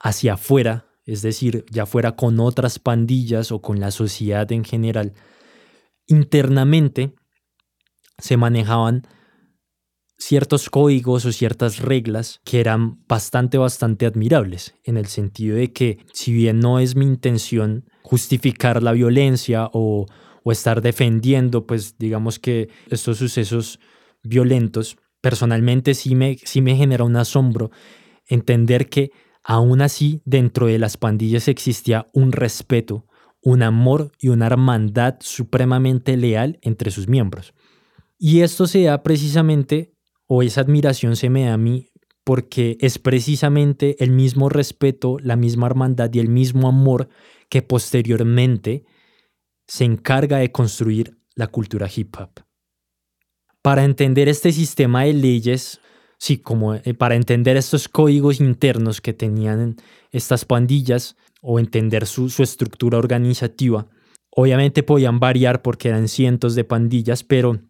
hacia 0.00 0.34
afuera, 0.34 0.86
es 1.04 1.22
decir, 1.22 1.64
ya 1.70 1.86
fuera 1.86 2.16
con 2.16 2.38
otras 2.40 2.78
pandillas 2.78 3.52
o 3.52 3.60
con 3.60 3.80
la 3.80 3.90
sociedad 3.90 4.50
en 4.52 4.64
general, 4.64 5.14
internamente 6.06 7.14
se 8.18 8.36
manejaban 8.36 9.06
ciertos 10.18 10.68
códigos 10.68 11.24
o 11.24 11.32
ciertas 11.32 11.78
reglas 11.78 12.40
que 12.44 12.60
eran 12.60 13.04
bastante, 13.06 13.56
bastante 13.56 14.04
admirables, 14.04 14.74
en 14.84 14.96
el 14.96 15.06
sentido 15.06 15.56
de 15.56 15.72
que 15.72 16.04
si 16.12 16.32
bien 16.32 16.58
no 16.58 16.80
es 16.80 16.96
mi 16.96 17.04
intención 17.04 17.88
justificar 18.02 18.82
la 18.82 18.92
violencia 18.92 19.70
o, 19.72 20.06
o 20.42 20.52
estar 20.52 20.82
defendiendo, 20.82 21.66
pues 21.66 21.98
digamos 21.98 22.38
que 22.38 22.68
estos 22.90 23.18
sucesos 23.18 23.78
violentos, 24.22 24.96
personalmente 25.20 25.94
sí 25.94 26.14
me, 26.14 26.36
sí 26.44 26.60
me 26.60 26.76
genera 26.76 27.04
un 27.04 27.16
asombro 27.16 27.70
entender 28.26 28.88
que 28.88 29.12
Aún 29.50 29.80
así, 29.80 30.20
dentro 30.26 30.66
de 30.66 30.78
las 30.78 30.98
pandillas 30.98 31.48
existía 31.48 32.06
un 32.12 32.32
respeto, 32.32 33.06
un 33.40 33.62
amor 33.62 34.12
y 34.20 34.28
una 34.28 34.44
hermandad 34.44 35.16
supremamente 35.20 36.18
leal 36.18 36.58
entre 36.60 36.90
sus 36.90 37.08
miembros. 37.08 37.54
Y 38.18 38.42
esto 38.42 38.66
se 38.66 38.82
da 38.82 39.02
precisamente, 39.02 39.94
o 40.26 40.42
esa 40.42 40.60
admiración 40.60 41.16
se 41.16 41.30
me 41.30 41.46
da 41.46 41.54
a 41.54 41.56
mí, 41.56 41.88
porque 42.24 42.76
es 42.82 42.98
precisamente 42.98 43.96
el 44.04 44.10
mismo 44.10 44.50
respeto, 44.50 45.16
la 45.18 45.36
misma 45.36 45.66
hermandad 45.66 46.12
y 46.12 46.18
el 46.18 46.28
mismo 46.28 46.68
amor 46.68 47.08
que 47.48 47.62
posteriormente 47.62 48.84
se 49.66 49.84
encarga 49.84 50.36
de 50.36 50.52
construir 50.52 51.16
la 51.34 51.46
cultura 51.46 51.88
hip 51.96 52.14
hop. 52.20 52.44
Para 53.62 53.84
entender 53.84 54.28
este 54.28 54.52
sistema 54.52 55.04
de 55.04 55.14
leyes, 55.14 55.80
sí, 56.18 56.38
como 56.38 56.74
eh, 56.74 56.94
para 56.94 57.14
entender 57.14 57.56
estos 57.56 57.88
códigos 57.88 58.40
internos 58.40 59.00
que 59.00 59.14
tenían 59.14 59.76
estas 60.10 60.44
pandillas 60.44 61.16
o 61.40 61.58
entender 61.58 62.06
su, 62.06 62.26
estructura 62.42 62.98
organizativa, 62.98 63.86
obviamente 64.30 64.82
podían 64.82 65.20
variar 65.20 65.62
porque 65.62 65.88
eran 65.88 66.08
cientos 66.08 66.54
de 66.54 66.64
pandillas, 66.64 67.22
pero 67.24 67.60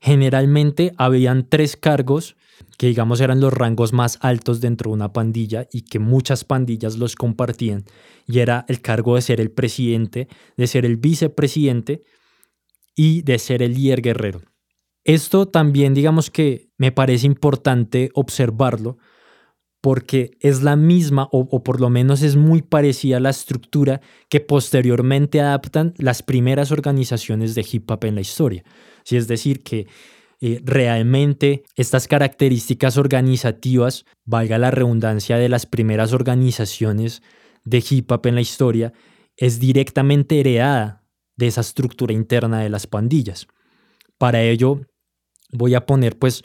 generalmente 0.00 0.92
habían 0.98 1.48
tres 1.48 1.76
cargos 1.76 2.36
que 2.78 2.88
digamos 2.88 3.20
eran 3.20 3.40
los 3.40 3.52
rangos 3.52 3.92
más 3.92 4.18
altos 4.20 4.60
dentro 4.60 4.90
de 4.90 4.94
una 4.94 5.12
pandilla 5.12 5.66
y 5.72 5.82
que 5.82 5.98
muchas 5.98 6.44
pandillas 6.44 6.96
los 6.96 7.14
compartían, 7.14 7.84
y 8.26 8.40
era 8.40 8.64
el 8.68 8.80
cargo 8.80 9.14
de 9.14 9.22
ser 9.22 9.40
el 9.40 9.50
presidente, 9.50 10.28
de 10.56 10.66
ser 10.66 10.84
el 10.84 10.96
vicepresidente 10.96 12.02
y 12.94 13.22
de 13.22 13.38
ser 13.38 13.62
el 13.62 13.74
líder 13.74 14.02
guerrero. 14.02 14.42
Esto 15.06 15.46
también 15.46 15.94
digamos 15.94 16.32
que 16.32 16.72
me 16.78 16.90
parece 16.90 17.26
importante 17.26 18.10
observarlo 18.14 18.98
porque 19.80 20.36
es 20.40 20.64
la 20.64 20.74
misma 20.74 21.28
o, 21.30 21.62
por 21.62 21.80
lo 21.80 21.90
menos 21.90 22.22
es 22.22 22.34
muy 22.34 22.60
parecida 22.60 23.18
a 23.18 23.20
la 23.20 23.30
estructura 23.30 24.00
que 24.28 24.40
posteriormente 24.40 25.40
adaptan 25.40 25.94
las 25.96 26.24
primeras 26.24 26.72
organizaciones 26.72 27.54
de 27.54 27.64
hip 27.70 27.88
hop 27.88 28.04
en 28.04 28.16
la 28.16 28.20
historia. 28.20 28.64
Si 29.04 29.16
es 29.16 29.28
decir, 29.28 29.62
que 29.62 29.86
eh, 30.40 30.60
realmente 30.64 31.62
estas 31.76 32.08
características 32.08 32.96
organizativas, 32.96 34.06
valga 34.24 34.58
la 34.58 34.72
redundancia 34.72 35.36
de 35.38 35.48
las 35.48 35.66
primeras 35.66 36.12
organizaciones 36.12 37.22
de 37.64 37.84
hip 37.88 38.10
hop 38.10 38.26
en 38.26 38.34
la 38.34 38.40
historia, 38.40 38.92
es 39.36 39.60
directamente 39.60 40.40
heredada 40.40 41.04
de 41.36 41.46
esa 41.46 41.60
estructura 41.60 42.12
interna 42.12 42.58
de 42.60 42.70
las 42.70 42.88
pandillas. 42.88 43.46
Para 44.18 44.42
ello 44.42 44.80
voy 45.52 45.74
a 45.74 45.86
poner 45.86 46.18
pues 46.18 46.42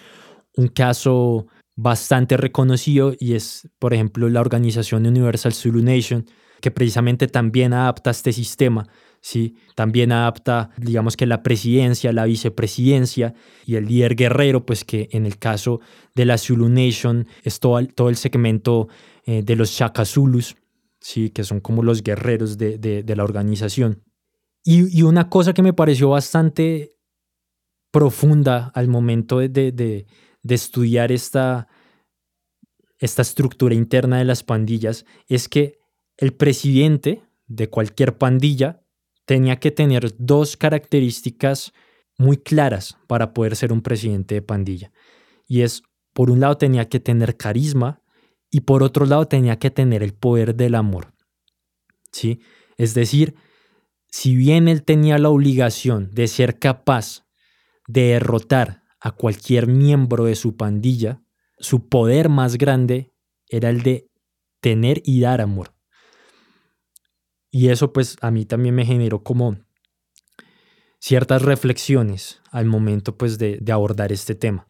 un 0.55 0.67
caso 0.67 1.47
bastante 1.75 2.37
reconocido 2.37 3.13
y 3.19 3.33
es 3.33 3.69
por 3.79 3.93
ejemplo 3.93 4.29
la 4.29 4.41
organización 4.41 5.05
Universal 5.05 5.53
Zulu 5.53 5.81
Nation 5.81 6.25
que 6.59 6.71
precisamente 6.71 7.27
también 7.27 7.73
adapta 7.73 8.11
este 8.11 8.33
sistema 8.33 8.87
¿sí? 9.21 9.55
También 9.75 10.11
adapta, 10.11 10.71
digamos 10.77 11.15
que 11.15 11.25
la 11.25 11.43
presidencia, 11.43 12.11
la 12.11 12.25
vicepresidencia 12.25 13.33
y 13.65 13.75
el 13.75 13.85
líder 13.85 14.15
guerrero, 14.15 14.65
pues 14.65 14.83
que 14.83 15.07
en 15.11 15.25
el 15.25 15.37
caso 15.37 15.79
de 16.15 16.25
la 16.25 16.37
Zulu 16.37 16.67
Nation 16.67 17.27
es 17.43 17.59
todo, 17.59 18.09
el 18.09 18.15
segmento 18.15 18.89
eh, 19.25 19.43
de 19.43 19.55
los 19.55 19.69
Shaka 19.69 20.03
Zulus, 20.05 20.57
¿sí? 20.99 21.29
Que 21.29 21.43
son 21.43 21.61
como 21.61 21.83
los 21.83 22.03
guerreros 22.03 22.57
de, 22.57 23.03
la 23.15 23.23
organización. 23.23 24.03
Y, 24.63 25.01
una 25.03 25.29
cosa 25.29 25.53
que 25.53 25.63
me 25.63 25.73
pareció 25.73 26.09
bastante 26.09 26.91
profunda 27.91 28.71
al 28.73 28.87
momento 28.87 29.39
de, 29.39 30.07
estudiar 30.47 31.11
esta, 31.11 31.67
esta 32.97 33.21
estructura 33.21 33.75
interna 33.75 34.17
de 34.17 34.25
las 34.25 34.43
pandillas 34.43 35.05
es 35.27 35.47
que 35.47 35.79
el 36.17 36.33
presidente 36.33 37.23
de 37.47 37.69
cualquier 37.69 38.17
pandilla 38.17 38.83
tenía 39.25 39.57
que 39.57 39.71
tener 39.71 40.15
dos 40.17 40.57
características 40.57 41.73
muy 42.17 42.37
claras 42.37 42.97
para 43.07 43.33
poder 43.33 43.55
ser 43.55 43.73
un 43.73 43.81
presidente 43.81 44.35
de 44.35 44.41
pandilla. 44.41 44.91
Y 45.47 45.61
es, 45.61 45.83
por 46.13 46.29
un 46.29 46.39
lado, 46.39 46.57
tenía 46.57 46.87
que 46.87 46.99
tener 46.99 47.37
carisma 47.37 48.01
y 48.51 48.61
por 48.61 48.83
otro 48.83 49.05
lado, 49.05 49.27
tenía 49.27 49.57
que 49.57 49.71
tener 49.71 50.03
el 50.03 50.13
poder 50.13 50.55
del 50.55 50.75
amor. 50.75 51.13
¿Sí? 52.11 52.41
Es 52.77 52.93
decir, 52.93 53.35
si 54.07 54.35
bien 54.35 54.67
él 54.67 54.83
tenía 54.83 55.17
la 55.17 55.29
obligación 55.29 56.09
de 56.13 56.27
ser 56.27 56.59
capaz 56.59 57.23
de 57.23 57.30
derrotar 57.91 58.83
a 58.99 59.11
cualquier 59.11 59.67
miembro 59.67 60.25
de 60.25 60.35
su 60.35 60.55
pandilla, 60.55 61.21
su 61.57 61.89
poder 61.89 62.29
más 62.29 62.57
grande 62.57 63.11
era 63.47 63.69
el 63.69 63.81
de 63.83 64.09
tener 64.61 65.01
y 65.03 65.21
dar 65.21 65.41
amor. 65.41 65.73
Y 67.51 67.69
eso 67.69 67.91
pues 67.91 68.15
a 68.21 68.31
mí 68.31 68.45
también 68.45 68.75
me 68.75 68.85
generó 68.85 69.23
como 69.23 69.57
ciertas 70.99 71.41
reflexiones 71.41 72.41
al 72.51 72.65
momento 72.65 73.17
pues 73.17 73.37
de, 73.37 73.61
abordar 73.71 74.11
este 74.11 74.35
tema. 74.35 74.67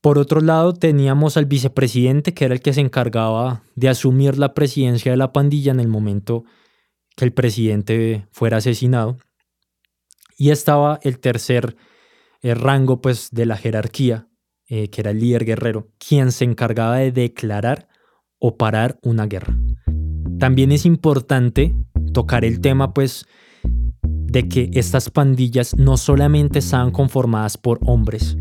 Por 0.00 0.18
otro 0.18 0.40
lado, 0.40 0.72
teníamos 0.72 1.36
al 1.36 1.46
vicepresidente, 1.46 2.32
que 2.32 2.44
era 2.44 2.54
el 2.54 2.60
que 2.60 2.72
se 2.72 2.80
encargaba 2.80 3.64
de 3.74 3.88
asumir 3.88 4.38
la 4.38 4.54
presidencia 4.54 5.10
de 5.10 5.16
la 5.16 5.32
pandilla 5.32 5.72
en 5.72 5.80
el 5.80 5.88
momento 5.88 6.44
que 7.16 7.24
el 7.24 7.32
presidente 7.32 8.28
fuera 8.30 8.58
asesinado. 8.58 9.18
Y 10.36 10.50
estaba 10.50 10.98
el 11.02 11.18
tercer 11.18 11.76
eh, 12.42 12.54
rango 12.54 13.00
pues, 13.00 13.30
de 13.32 13.46
la 13.46 13.56
jerarquía, 13.56 14.28
eh, 14.68 14.88
que 14.90 15.00
era 15.00 15.10
el 15.10 15.20
líder 15.20 15.44
guerrero, 15.44 15.88
quien 15.98 16.32
se 16.32 16.44
encargaba 16.44 16.98
de 16.98 17.12
declarar 17.12 17.88
o 18.38 18.56
parar 18.56 18.98
una 19.02 19.26
guerra. 19.26 19.58
También 20.38 20.72
es 20.72 20.84
importante 20.84 21.74
tocar 22.12 22.44
el 22.44 22.60
tema, 22.60 22.92
pues, 22.92 23.26
de 24.36 24.48
que 24.48 24.70
estas 24.74 25.08
pandillas 25.08 25.74
no 25.76 25.96
solamente 25.96 26.58
estaban 26.58 26.90
conformadas 26.90 27.56
por 27.56 27.80
hombres, 27.86 28.36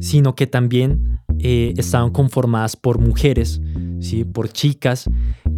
sino 0.00 0.34
que 0.34 0.46
también 0.46 1.20
eh, 1.38 1.74
estaban 1.76 2.10
conformadas 2.10 2.76
por 2.76 2.98
mujeres, 2.98 3.60
¿sí? 4.00 4.24
por 4.24 4.48
chicas 4.48 5.10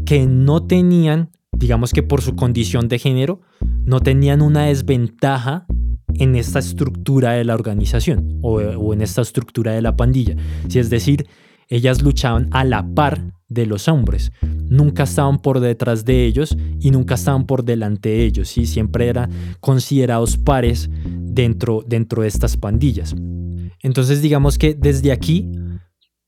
que 0.04 0.26
no 0.26 0.66
tenían, 0.66 1.30
digamos 1.52 1.92
que 1.92 2.02
por 2.02 2.22
su 2.22 2.36
condición 2.36 2.88
de 2.88 2.98
género, 2.98 3.40
no 3.84 4.00
tenían 4.00 4.42
una 4.42 4.66
desventaja 4.66 5.66
en 6.14 6.36
esta 6.36 6.58
estructura 6.58 7.32
de 7.32 7.44
la 7.44 7.54
organización 7.54 8.38
o, 8.42 8.60
en 8.92 9.00
esta 9.00 9.22
estructura 9.22 9.72
de 9.72 9.82
la 9.82 9.96
pandilla. 9.96 10.36
Si 10.68 10.78
es 10.78 10.90
decir, 10.90 11.26
ellas 11.68 12.02
luchaban 12.02 12.48
a 12.52 12.64
la 12.64 12.86
par 12.94 13.32
de 13.48 13.66
los 13.66 13.88
hombres. 13.88 14.32
Nunca 14.68 15.04
estaban 15.04 15.38
por 15.38 15.60
detrás 15.60 16.04
de 16.04 16.24
ellos 16.24 16.56
y 16.80 16.90
nunca 16.90 17.14
estaban 17.14 17.46
por 17.46 17.64
delante 17.64 18.10
de 18.10 18.24
ellos. 18.24 18.48
¿sí? 18.48 18.66
Siempre 18.66 19.08
eran 19.08 19.30
considerados 19.60 20.36
pares 20.36 20.90
dentro, 21.04 21.82
dentro 21.86 22.22
de 22.22 22.28
estas 22.28 22.56
pandillas. 22.56 23.14
Entonces 23.82 24.22
digamos 24.22 24.58
que 24.58 24.74
desde 24.74 25.12
aquí 25.12 25.50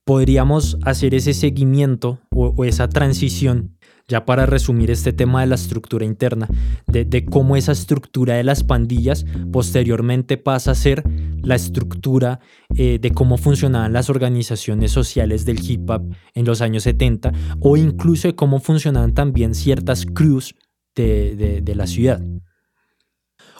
podríamos 0.03 0.77
hacer 0.83 1.13
ese 1.13 1.33
seguimiento 1.33 2.19
o 2.31 2.65
esa 2.65 2.89
transición 2.89 3.77
ya 4.11 4.25
para 4.25 4.45
resumir 4.45 4.91
este 4.91 5.13
tema 5.13 5.39
de 5.39 5.47
la 5.47 5.55
estructura 5.55 6.05
interna, 6.05 6.47
de, 6.85 7.25
cómo 7.25 7.55
esa 7.55 7.71
estructura 7.71 8.35
de 8.35 8.43
las 8.43 8.63
pandillas 8.63 9.25
posteriormente 9.53 10.37
pasa 10.37 10.71
a 10.71 10.75
ser 10.75 11.03
la 11.41 11.55
estructura 11.55 12.41
eh, 12.75 12.99
de 12.99 13.11
cómo 13.11 13.37
funcionaban 13.37 13.93
las 13.93 14.09
organizaciones 14.09 14.91
sociales 14.91 15.45
del 15.45 15.59
hip 15.63 15.89
hop 15.89 16.13
en 16.33 16.45
los 16.45 16.61
años 16.61 16.83
70 16.83 17.31
o 17.61 17.77
incluso 17.77 18.27
de 18.27 18.35
cómo 18.35 18.59
funcionaban 18.59 19.13
también 19.13 19.55
ciertas 19.55 20.05
crews 20.05 20.55
de, 20.93 21.63
la 21.73 21.87
ciudad. 21.87 22.21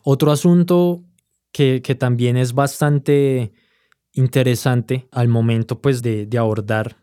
Otro 0.04 0.34
asunto 0.34 1.06
que, 1.54 1.80
también 1.98 2.36
es 2.36 2.54
bastante 2.54 3.54
interesante 4.12 5.08
al 5.12 5.30
momento 5.30 5.80
pues 5.80 6.02
de, 6.02 6.26
de 6.26 6.38
abordar 6.38 6.98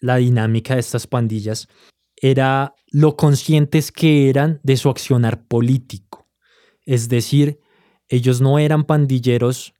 la 0.00 0.16
dinámica 0.16 0.74
de 0.74 0.80
estas 0.80 1.08
pandillas 1.08 1.68
era 2.24 2.74
lo 2.90 3.16
conscientes 3.16 3.92
que 3.92 4.30
eran 4.30 4.58
de 4.62 4.78
su 4.78 4.88
accionar 4.88 5.46
político. 5.46 6.26
Es 6.86 7.10
decir, 7.10 7.60
ellos 8.08 8.40
no 8.40 8.58
eran 8.58 8.84
pandilleros 8.84 9.74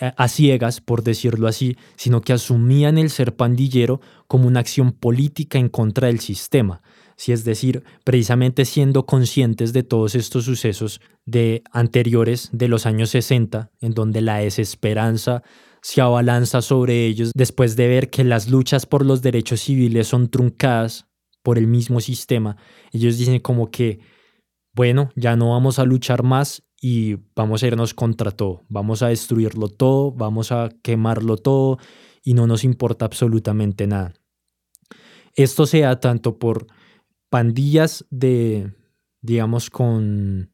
eh, 0.00 0.12
a 0.16 0.28
ciegas, 0.28 0.80
por 0.80 1.02
decirlo 1.02 1.48
así, 1.48 1.76
sino 1.96 2.20
que 2.20 2.32
asumían 2.32 2.96
el 2.96 3.10
ser 3.10 3.34
pandillero 3.34 4.00
como 4.28 4.46
una 4.46 4.60
acción 4.60 4.92
política 4.92 5.58
en 5.58 5.68
contra 5.68 6.06
del 6.06 6.20
sistema. 6.20 6.80
Si 7.16 7.32
es 7.32 7.42
decir, 7.42 7.82
precisamente 8.04 8.66
siendo 8.66 9.04
conscientes 9.04 9.72
de 9.72 9.82
todos 9.82 10.14
estos 10.14 10.44
sucesos 10.44 11.00
de 11.26 11.64
anteriores 11.72 12.50
de 12.52 12.68
los 12.68 12.86
años 12.86 13.10
60, 13.10 13.72
en 13.80 13.94
donde 13.94 14.20
la 14.20 14.36
desesperanza 14.36 15.42
se 15.82 16.00
abalanza 16.00 16.62
sobre 16.62 17.06
ellos 17.06 17.32
después 17.34 17.74
de 17.74 17.88
ver 17.88 18.10
que 18.10 18.22
las 18.22 18.48
luchas 18.48 18.86
por 18.86 19.04
los 19.04 19.22
derechos 19.22 19.60
civiles 19.60 20.06
son 20.06 20.28
truncadas 20.28 21.09
por 21.42 21.58
el 21.58 21.66
mismo 21.66 22.00
sistema. 22.00 22.56
Ellos 22.92 23.18
dicen 23.18 23.40
como 23.40 23.70
que, 23.70 24.00
bueno, 24.72 25.10
ya 25.16 25.36
no 25.36 25.50
vamos 25.50 25.78
a 25.78 25.84
luchar 25.84 26.22
más 26.22 26.62
y 26.80 27.16
vamos 27.34 27.62
a 27.62 27.66
irnos 27.66 27.94
contra 27.94 28.30
todo, 28.30 28.64
vamos 28.68 29.02
a 29.02 29.08
destruirlo 29.08 29.68
todo, 29.68 30.12
vamos 30.12 30.52
a 30.52 30.70
quemarlo 30.82 31.36
todo 31.36 31.78
y 32.22 32.34
no 32.34 32.46
nos 32.46 32.64
importa 32.64 33.04
absolutamente 33.04 33.86
nada. 33.86 34.14
Esto 35.34 35.66
se 35.66 35.80
da 35.80 36.00
tanto 36.00 36.38
por 36.38 36.66
pandillas 37.28 38.04
de, 38.10 38.74
digamos, 39.20 39.70
con, 39.70 40.52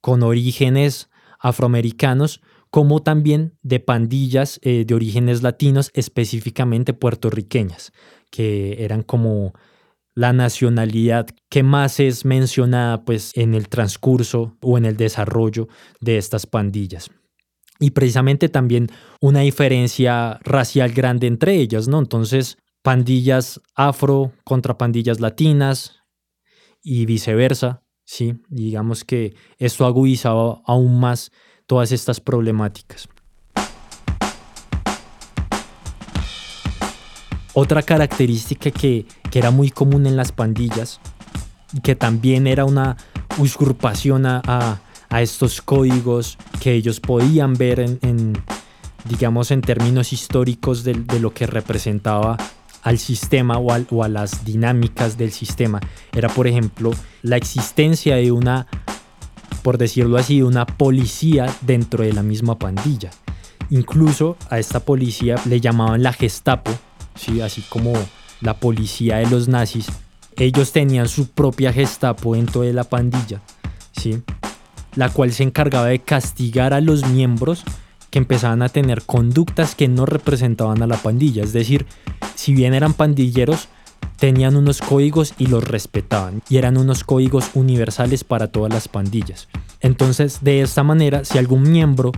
con 0.00 0.22
orígenes 0.22 1.10
afroamericanos, 1.38 2.42
como 2.70 3.02
también 3.02 3.58
de 3.62 3.80
pandillas 3.80 4.60
eh, 4.62 4.84
de 4.86 4.94
orígenes 4.94 5.42
latinos, 5.42 5.90
específicamente 5.94 6.92
puertorriqueñas, 6.92 7.92
que 8.30 8.84
eran 8.84 9.02
como 9.02 9.54
la 10.14 10.32
nacionalidad 10.32 11.26
que 11.48 11.62
más 11.62 12.00
es 12.00 12.24
mencionada 12.24 13.04
pues 13.04 13.32
en 13.36 13.54
el 13.54 13.68
transcurso 13.68 14.56
o 14.62 14.76
en 14.78 14.84
el 14.84 14.96
desarrollo 14.96 15.68
de 16.00 16.18
estas 16.18 16.46
pandillas. 16.46 17.10
y 17.82 17.92
precisamente 17.92 18.50
también 18.50 18.88
una 19.22 19.40
diferencia 19.40 20.38
racial 20.42 20.92
grande 20.92 21.26
entre 21.26 21.54
ellas, 21.56 21.88
¿no? 21.88 21.98
Entonces, 21.98 22.58
pandillas 22.82 23.60
afro 23.74 24.32
contra 24.44 24.76
pandillas 24.76 25.18
latinas 25.18 25.96
y 26.82 27.06
viceversa, 27.06 27.82
¿sí? 28.04 28.34
Digamos 28.48 29.04
que 29.04 29.34
esto 29.58 29.84
ha 29.84 29.88
agudizado 29.88 30.62
aún 30.66 31.00
más 31.00 31.32
todas 31.66 31.90
estas 31.92 32.20
problemáticas. 32.20 33.08
Otra 37.52 37.82
característica 37.82 38.70
que, 38.70 39.06
era 39.32 39.50
muy 39.50 39.70
común 39.70 40.06
en 40.06 40.16
las 40.16 40.32
pandillas 40.32 41.00
y 41.72 41.80
que 41.80 41.94
también 41.94 42.46
era 42.46 42.64
una 42.64 42.96
usurpación 43.38 44.26
a, 44.26 44.80
estos 45.20 45.60
códigos 45.60 46.38
que 46.60 46.72
ellos 46.72 47.00
podían 47.00 47.54
ver 47.54 47.80
en, 47.80 48.32
digamos, 49.08 49.50
en 49.50 49.60
términos 49.60 50.12
históricos 50.12 50.84
de, 50.84 50.94
lo 51.20 51.34
que 51.34 51.48
representaba 51.48 52.36
al 52.84 52.98
sistema 52.98 53.58
o, 53.58 53.76
o, 53.90 54.04
a 54.04 54.08
las 54.08 54.44
dinámicas 54.44 55.18
del 55.18 55.32
sistema. 55.32 55.80
Era, 56.12 56.28
por 56.28 56.46
ejemplo, 56.46 56.92
la 57.22 57.36
existencia 57.36 58.14
de 58.16 58.30
una, 58.30 58.68
por 59.62 59.78
decirlo 59.78 60.16
así, 60.16 60.42
una 60.42 60.64
policía 60.64 61.52
dentro 61.62 62.04
de 62.04 62.12
la 62.12 62.22
misma 62.22 62.56
pandilla. 62.56 63.10
Incluso 63.70 64.36
a 64.48 64.60
esta 64.60 64.80
policía 64.80 65.34
le 65.44 65.60
llamaban 65.60 66.04
la 66.04 66.12
Gestapo 66.12 66.70
¿sí? 67.14 67.40
así 67.40 67.62
como 67.68 67.92
la 68.40 68.54
policía 68.54 69.16
de 69.16 69.28
los 69.28 69.48
nazis, 69.48 69.86
ellos 70.36 70.72
tenían 70.72 71.08
su 71.08 71.28
propia 71.28 71.72
Gestapo 71.72 72.34
dentro 72.34 72.62
de 72.62 72.72
la 72.72 72.84
pandilla, 72.84 73.40
¿sí? 73.92 74.22
la 74.94 75.08
cual 75.10 75.32
se 75.32 75.42
encargaba 75.42 75.86
de 75.86 75.98
castigar 75.98 76.72
a 76.72 76.80
los 76.80 77.06
miembros 77.08 77.64
que 78.10 78.18
empezaban 78.18 78.62
a 78.62 78.68
tener 78.68 79.02
conductas 79.02 79.74
que 79.74 79.88
no 79.88 80.04
representaban 80.04 80.82
a 80.82 80.86
la 80.86 80.96
pandilla. 80.96 81.44
Es 81.44 81.52
decir, 81.52 81.86
si 82.34 82.54
bien 82.54 82.74
eran 82.74 82.92
pandilleros, 82.94 83.68
tenían 84.18 84.56
unos 84.56 84.80
códigos 84.80 85.34
y 85.38 85.46
los 85.46 85.64
respetaban. 85.64 86.42
Y 86.48 86.58
eran 86.58 86.76
unos 86.76 87.04
códigos 87.04 87.50
universales 87.54 88.24
para 88.24 88.48
todas 88.48 88.72
las 88.72 88.88
pandillas. 88.88 89.48
Entonces, 89.80 90.40
de 90.42 90.62
esta 90.62 90.82
manera, 90.82 91.24
si 91.24 91.38
algún 91.38 91.62
miembro 91.70 92.12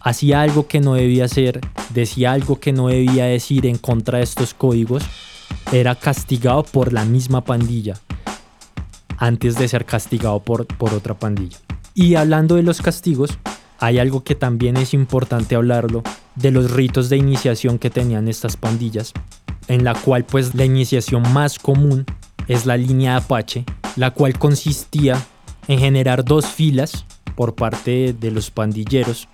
hacía 0.00 0.42
algo 0.42 0.66
que 0.66 0.80
no 0.80 0.94
debía 0.94 1.24
hacer, 1.24 1.60
decía 1.90 2.32
algo 2.32 2.60
que 2.60 2.72
no 2.72 2.88
debía 2.88 3.24
decir 3.24 3.66
en 3.66 3.78
contra 3.78 4.18
de 4.18 4.24
estos 4.24 4.54
códigos, 4.54 5.02
era 5.72 5.94
castigado 5.94 6.62
por 6.62 6.92
la 6.92 7.04
misma 7.04 7.44
pandilla 7.44 7.94
antes 9.18 9.56
de 9.56 9.68
ser 9.68 9.84
castigado 9.84 10.40
por, 10.40 10.66
por 10.66 10.94
otra 10.94 11.18
pandilla. 11.18 11.58
Y 11.94 12.14
hablando 12.14 12.54
de 12.54 12.62
los 12.62 12.80
castigos, 12.80 13.38
hay 13.80 13.98
algo 13.98 14.22
que 14.24 14.34
también 14.34 14.76
es 14.76 14.94
importante 14.94 15.56
hablarlo, 15.56 16.02
de 16.36 16.50
los 16.52 16.70
ritos 16.70 17.08
de 17.08 17.16
iniciación 17.16 17.78
que 17.78 17.90
tenían 17.90 18.28
estas 18.28 18.56
pandillas, 18.56 19.12
en 19.66 19.84
la 19.84 19.94
cual 19.94 20.24
pues 20.24 20.54
la 20.54 20.64
iniciación 20.64 21.22
más 21.32 21.58
común 21.58 22.06
es 22.46 22.64
la 22.64 22.76
línea 22.76 23.16
Apache, 23.16 23.64
la 23.96 24.12
cual 24.12 24.38
consistía 24.38 25.20
en 25.66 25.80
generar 25.80 26.24
dos 26.24 26.46
filas 26.46 27.04
por 27.34 27.54
parte 27.54 28.14
de 28.18 28.30
los 28.30 28.50
pandilleros 28.50 29.28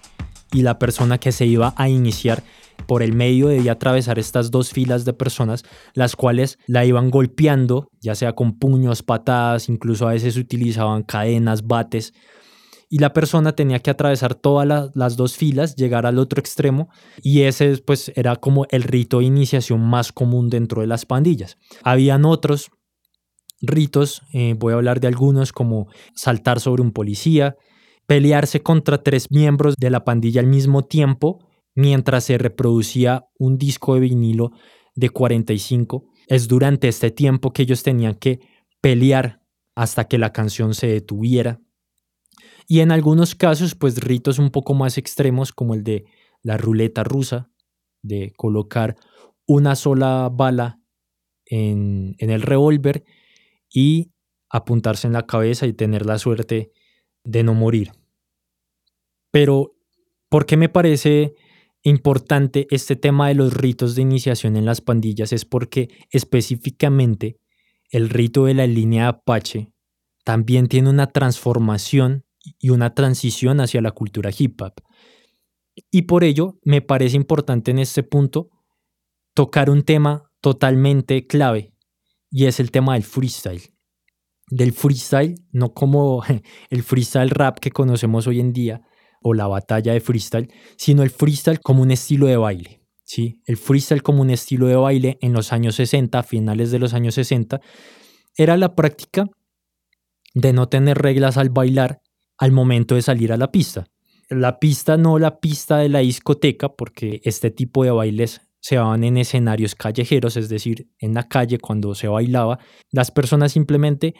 y 0.54 0.62
la 0.62 0.78
persona 0.78 1.18
que 1.18 1.32
se 1.32 1.44
iba 1.44 1.74
a 1.76 1.88
iniciar 1.88 2.42
por 2.86 3.02
el 3.02 3.12
medio 3.12 3.48
debía 3.48 3.72
atravesar 3.72 4.18
estas 4.18 4.50
dos 4.50 4.70
filas 4.70 5.04
de 5.04 5.12
personas, 5.12 5.64
las 5.94 6.16
cuales 6.16 6.58
la 6.66 6.84
iban 6.84 7.10
golpeando, 7.10 7.90
ya 8.00 8.14
sea 8.14 8.34
con 8.34 8.58
puños, 8.58 9.02
patadas, 9.02 9.68
incluso 9.68 10.08
a 10.08 10.12
veces 10.12 10.36
utilizaban 10.36 11.02
cadenas, 11.02 11.66
bates, 11.66 12.14
y 12.88 12.98
la 12.98 13.12
persona 13.12 13.52
tenía 13.52 13.80
que 13.80 13.90
atravesar 13.90 14.36
todas 14.36 14.90
las 14.94 15.16
dos 15.16 15.36
filas, 15.36 15.74
llegar 15.74 16.06
al 16.06 16.18
otro 16.18 16.38
extremo, 16.38 16.88
y 17.22 17.42
ese 17.42 17.76
pues 17.78 18.12
era 18.14 18.36
como 18.36 18.66
el 18.70 18.84
rito 18.84 19.18
de 19.18 19.24
iniciación 19.24 19.80
más 19.80 20.12
común 20.12 20.50
dentro 20.50 20.82
de 20.82 20.86
las 20.86 21.04
pandillas. 21.04 21.58
Habían 21.82 22.24
otros 22.24 22.70
ritos, 23.60 24.22
eh, 24.32 24.54
voy 24.56 24.72
a 24.72 24.76
hablar 24.76 25.00
de 25.00 25.08
algunos 25.08 25.52
como 25.52 25.88
saltar 26.14 26.60
sobre 26.60 26.82
un 26.82 26.92
policía, 26.92 27.56
pelearse 28.06 28.62
contra 28.62 29.02
tres 29.02 29.30
miembros 29.30 29.74
de 29.78 29.90
la 29.90 30.04
pandilla 30.04 30.40
al 30.40 30.46
mismo 30.46 30.84
tiempo 30.84 31.46
mientras 31.74 32.24
se 32.24 32.38
reproducía 32.38 33.26
un 33.38 33.58
disco 33.58 33.94
de 33.94 34.00
vinilo 34.00 34.52
de 34.94 35.10
45. 35.10 36.04
Es 36.28 36.48
durante 36.48 36.88
este 36.88 37.10
tiempo 37.10 37.52
que 37.52 37.62
ellos 37.62 37.82
tenían 37.82 38.14
que 38.14 38.40
pelear 38.80 39.42
hasta 39.74 40.04
que 40.04 40.18
la 40.18 40.32
canción 40.32 40.74
se 40.74 40.86
detuviera. 40.86 41.60
Y 42.66 42.80
en 42.80 42.92
algunos 42.92 43.34
casos, 43.34 43.74
pues 43.74 43.98
ritos 43.98 44.38
un 44.38 44.50
poco 44.50 44.74
más 44.74 44.96
extremos 44.96 45.52
como 45.52 45.74
el 45.74 45.82
de 45.84 46.04
la 46.42 46.56
ruleta 46.56 47.02
rusa, 47.04 47.50
de 48.02 48.32
colocar 48.36 48.96
una 49.46 49.76
sola 49.76 50.30
bala 50.32 50.80
en, 51.44 52.14
en 52.18 52.30
el 52.30 52.42
revólver 52.42 53.04
y 53.68 54.12
apuntarse 54.48 55.06
en 55.06 55.12
la 55.12 55.26
cabeza 55.26 55.66
y 55.66 55.72
tener 55.72 56.06
la 56.06 56.18
suerte 56.18 56.72
de 57.24 57.42
no 57.42 57.54
morir. 57.54 57.92
Pero, 59.30 59.74
¿por 60.28 60.46
qué 60.46 60.56
me 60.56 60.68
parece 60.68 61.34
importante 61.82 62.66
este 62.70 62.96
tema 62.96 63.28
de 63.28 63.34
los 63.34 63.54
ritos 63.54 63.94
de 63.94 64.02
iniciación 64.02 64.56
en 64.56 64.64
las 64.64 64.80
pandillas? 64.80 65.32
Es 65.32 65.44
porque 65.44 65.88
específicamente 66.10 67.38
el 67.90 68.10
rito 68.10 68.44
de 68.44 68.54
la 68.54 68.66
línea 68.66 69.08
Apache 69.08 69.72
también 70.22 70.68
tiene 70.68 70.90
una 70.90 71.08
transformación 71.08 72.24
y 72.58 72.70
una 72.70 72.94
transición 72.94 73.60
hacia 73.60 73.80
la 73.80 73.90
cultura 73.90 74.30
hip 74.36 74.60
hop. 74.62 74.74
Y 75.90 76.02
por 76.02 76.24
ello 76.24 76.58
me 76.62 76.82
parece 76.82 77.16
importante 77.16 77.70
en 77.70 77.78
este 77.78 78.02
punto 78.02 78.50
tocar 79.34 79.70
un 79.70 79.82
tema 79.82 80.30
totalmente 80.40 81.26
clave 81.26 81.72
y 82.30 82.46
es 82.46 82.60
el 82.60 82.70
tema 82.70 82.94
del 82.94 83.02
freestyle 83.02 83.73
del 84.48 84.72
freestyle, 84.72 85.34
no 85.52 85.72
como 85.72 86.22
el 86.70 86.82
freestyle 86.82 87.30
rap 87.30 87.58
que 87.58 87.70
conocemos 87.70 88.26
hoy 88.26 88.40
en 88.40 88.52
día 88.52 88.82
o 89.22 89.34
la 89.34 89.46
batalla 89.46 89.92
de 89.92 90.00
freestyle, 90.00 90.52
sino 90.76 91.02
el 91.02 91.10
freestyle 91.10 91.60
como 91.60 91.82
un 91.82 91.90
estilo 91.90 92.26
de 92.26 92.36
baile. 92.36 92.82
¿sí? 93.04 93.40
El 93.46 93.56
freestyle 93.56 94.02
como 94.02 94.22
un 94.22 94.30
estilo 94.30 94.66
de 94.66 94.76
baile 94.76 95.18
en 95.22 95.32
los 95.32 95.52
años 95.52 95.76
60, 95.76 96.22
finales 96.22 96.70
de 96.70 96.78
los 96.78 96.94
años 96.94 97.14
60, 97.14 97.60
era 98.36 98.56
la 98.56 98.74
práctica 98.74 99.26
de 100.34 100.52
no 100.52 100.68
tener 100.68 100.98
reglas 100.98 101.36
al 101.36 101.48
bailar 101.48 102.00
al 102.36 102.52
momento 102.52 102.96
de 102.96 103.02
salir 103.02 103.32
a 103.32 103.36
la 103.36 103.50
pista. 103.50 103.86
La 104.28 104.58
pista 104.58 104.96
no 104.96 105.18
la 105.18 105.38
pista 105.38 105.78
de 105.78 105.88
la 105.88 106.00
discoteca, 106.00 106.70
porque 106.70 107.20
este 107.24 107.50
tipo 107.50 107.84
de 107.84 107.90
bailes 107.90 108.40
se 108.60 108.76
daban 108.76 109.04
en 109.04 109.18
escenarios 109.18 109.74
callejeros, 109.74 110.36
es 110.36 110.48
decir, 110.48 110.88
en 110.98 111.14
la 111.14 111.28
calle 111.28 111.58
cuando 111.58 111.94
se 111.94 112.08
bailaba. 112.08 112.58
Las 112.90 113.10
personas 113.10 113.52
simplemente 113.52 114.14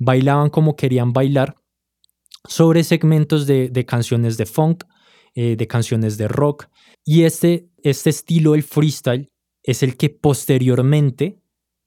bailaban 0.00 0.50
como 0.50 0.74
querían 0.74 1.12
bailar 1.12 1.54
sobre 2.48 2.82
segmentos 2.82 3.46
de, 3.46 3.84
canciones 3.86 4.36
de 4.36 4.46
funk, 4.46 4.84
eh, 5.34 5.56
de 5.56 5.66
canciones 5.68 6.16
de 6.16 6.26
rock. 6.26 6.66
Y 7.04 7.22
este, 7.22 7.68
este 7.82 8.10
estilo, 8.10 8.54
el 8.54 8.62
freestyle, 8.62 9.30
es 9.62 9.82
el 9.82 9.96
que 9.96 10.10
posteriormente 10.10 11.38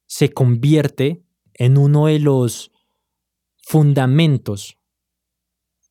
se 0.06 0.30
convierte 0.30 1.24
en 1.56 1.78
uno 1.78 2.06
de 2.06 2.20
los 2.20 2.72
fundamentos 3.64 4.78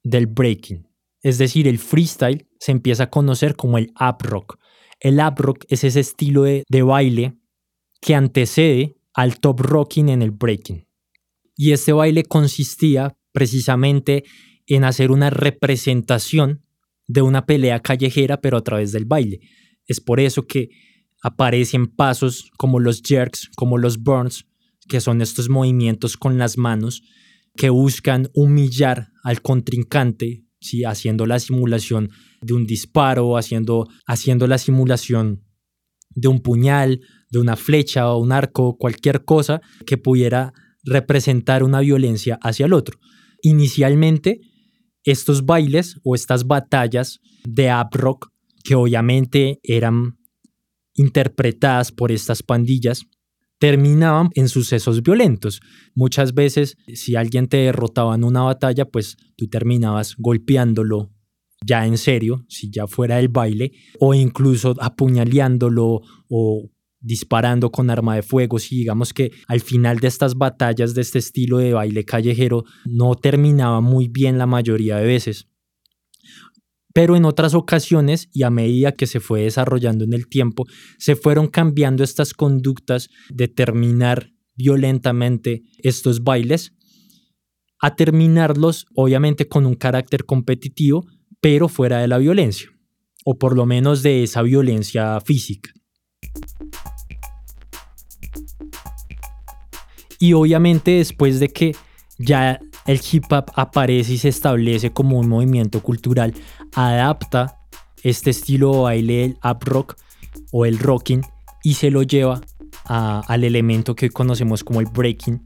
del 0.05 0.27
breaking. 0.27 0.89
Es 1.23 1.39
decir, 1.39 1.67
el 1.67 1.79
freestyle 1.79 2.49
se 2.59 2.73
empieza 2.73 3.05
a 3.05 3.11
conocer 3.11 3.57
como 3.57 3.79
el 3.79 3.93
up 4.01 4.23
rock. 4.23 4.59
El 5.01 5.19
up 5.19 5.35
rock 5.39 5.65
es 5.69 5.83
ese 5.83 6.01
estilo 6.01 6.45
de, 6.45 6.63
de 6.69 6.83
baile 6.83 7.37
que 8.01 8.15
antecede 8.15 8.97
al 9.13 9.41
top 9.41 9.61
rocking 9.61 10.09
en 10.09 10.23
el 10.23 10.31
breaking. 10.31 10.87
Y 11.63 11.71
este 11.71 11.93
baile 11.93 12.25
consistía 12.25 13.17
precisamente 13.31 14.25
en 14.67 14.83
hacer 14.83 15.13
una 15.13 15.31
representación 15.31 16.67
de 17.07 17.23
una 17.23 17.47
pelea 17.47 17.79
callejera, 17.79 18.41
pero 18.41 18.57
a 18.57 18.65
través 18.65 18.91
del 18.91 19.05
baile. 19.05 19.39
Es 19.87 20.01
por 20.01 20.19
eso 20.19 20.45
que 20.49 20.71
aparecen 21.23 21.87
pasos 21.87 22.51
como 22.59 22.81
los 22.81 23.01
jerks, 23.01 23.49
como 23.55 23.79
los 23.79 24.03
burns, 24.03 24.45
que 24.89 25.01
son 25.01 25.23
estos 25.23 25.49
movimientos 25.49 26.17
con 26.17 26.37
las 26.37 26.59
manos 26.59 27.05
que 27.55 27.71
buscan 27.71 28.29
humillar 28.35 29.11
al 29.23 29.41
contrincante, 29.41 30.45
¿sí? 30.61 30.83
haciendo 30.83 31.27
la 31.27 31.39
simulación 31.39 32.11
de 32.41 32.55
un 32.55 32.67
disparo, 32.67 33.37
haciendo, 33.37 33.87
haciendo 34.09 34.49
la 34.49 34.59
simulación 34.59 35.45
de 36.11 36.27
un 36.27 36.41
puñal, 36.41 37.03
de 37.31 37.39
una 37.39 37.55
flecha 37.55 38.11
o 38.11 38.19
un 38.19 38.33
arco, 38.33 38.77
cualquier 38.77 39.25
cosa 39.25 39.61
que 39.87 39.97
pudiera 39.97 40.53
representar 40.85 41.63
una 41.63 41.81
violencia 41.81 42.39
hacia 42.43 42.67
el 42.67 42.73
otro. 42.73 42.99
Inicialmente, 43.43 44.41
estos 45.05 45.45
bailes 45.45 45.97
o 46.05 46.15
estas 46.15 46.47
batallas 46.47 47.21
de 47.45 47.73
up 47.73 47.91
rock, 47.93 48.29
que 48.65 48.75
obviamente 48.75 49.59
eran 49.63 50.19
interpretadas 50.95 51.91
por 51.91 52.13
estas 52.13 52.43
pandillas, 52.43 53.05
terminaban 53.59 54.31
en 54.35 54.49
sucesos 54.49 55.03
violentos. 55.03 55.61
Muchas 55.95 56.35
veces, 56.35 56.77
si 56.95 57.17
alguien 57.17 57.49
te 57.49 57.59
derrotaba 57.59 58.15
en 58.15 58.25
una 58.25 58.43
batalla, 58.43 58.85
pues 58.85 59.17
tú 59.37 59.49
terminabas 59.49 60.15
golpeándolo 60.19 61.13
ya 61.65 61.87
en 61.87 61.97
serio, 61.97 62.45
si 62.49 62.71
ya 62.71 62.87
fuera 62.87 63.17
del 63.17 63.29
baile, 63.29 63.73
o 64.01 64.15
incluso 64.15 64.75
apuñaleándolo 64.81 66.01
o 66.29 66.71
disparando 67.03 67.71
con 67.71 67.91
arma 67.91 68.15
de 68.15 68.23
fuego, 68.23 68.59
si 68.59 68.77
digamos 68.77 69.13
que 69.13 69.31
al 69.49 69.61
final 69.61 69.99
de 69.99 70.09
estas 70.09 70.37
batallas 70.37 70.95
de 70.95 71.03
este 71.03 71.19
estilo 71.19 71.59
de 71.59 71.73
baile 71.75 72.05
callejero 72.05 72.65
no 72.87 73.15
terminaba 73.17 73.81
muy 73.81 74.09
bien 74.09 74.39
la 74.39 74.47
mayoría 74.47 74.97
de 74.97 75.07
veces. 75.07 75.49
Pero 76.95 77.17
en 77.17 77.25
otras 77.25 77.55
ocasiones 77.55 78.29
y 78.33 78.43
a 78.43 78.51
medida 78.51 78.93
que 78.93 79.07
se 79.07 79.21
fue 79.21 79.43
desarrollando 79.43 80.05
en 80.05 80.13
el 80.13 80.29
tiempo, 80.29 80.67
se 80.99 81.17
fueron 81.17 81.49
cambiando 81.49 82.05
estas 82.05 82.35
conductas 82.35 83.09
de 83.31 83.49
terminar 83.49 84.31
violentamente 84.55 85.63
estos 85.79 86.23
bailes 86.23 86.75
a 87.81 87.97
terminarlos 87.97 88.87
obviamente 88.95 89.49
con 89.49 89.67
un 89.67 89.75
carácter 89.75 90.25
competitivo, 90.25 91.05
pero 91.41 91.69
fuera 91.69 91.99
de 91.99 92.07
la 92.07 92.19
violencia, 92.19 92.71
o 93.25 93.39
por 93.39 93.57
lo 93.57 93.67
menos 93.67 94.05
de 94.05 94.23
esa 94.23 94.43
violencia 94.43 95.21
física. 95.21 95.73
Y 100.23 100.35
obviamente 100.35 100.93
después 100.99 101.41
de 101.41 101.49
que 101.49 101.75
ya 102.17 102.61
el 102.87 103.01
hip 103.11 103.25
hop 103.33 103.47
aparece 103.57 104.13
y 104.13 104.19
se 104.19 104.29
establece 104.29 104.93
como 104.93 105.19
un 105.19 105.29
movimiento 105.29 105.83
cultural, 105.83 106.33
adapta 106.77 107.59
este 108.05 108.31
estilo 108.31 108.71
de 108.71 108.79
baile, 108.83 109.25
el 109.25 109.39
up 109.43 109.65
rock 109.65 109.97
o 110.53 110.65
el 110.65 110.79
rocking, 110.79 111.23
y 111.65 111.75
se 111.75 111.91
lo 111.91 112.05
lleva 112.05 112.41
al 112.85 113.43
elemento 113.43 113.97
que 113.97 114.11
conocemos 114.11 114.63
como 114.63 114.79
el 114.79 114.87
breaking, 114.87 115.43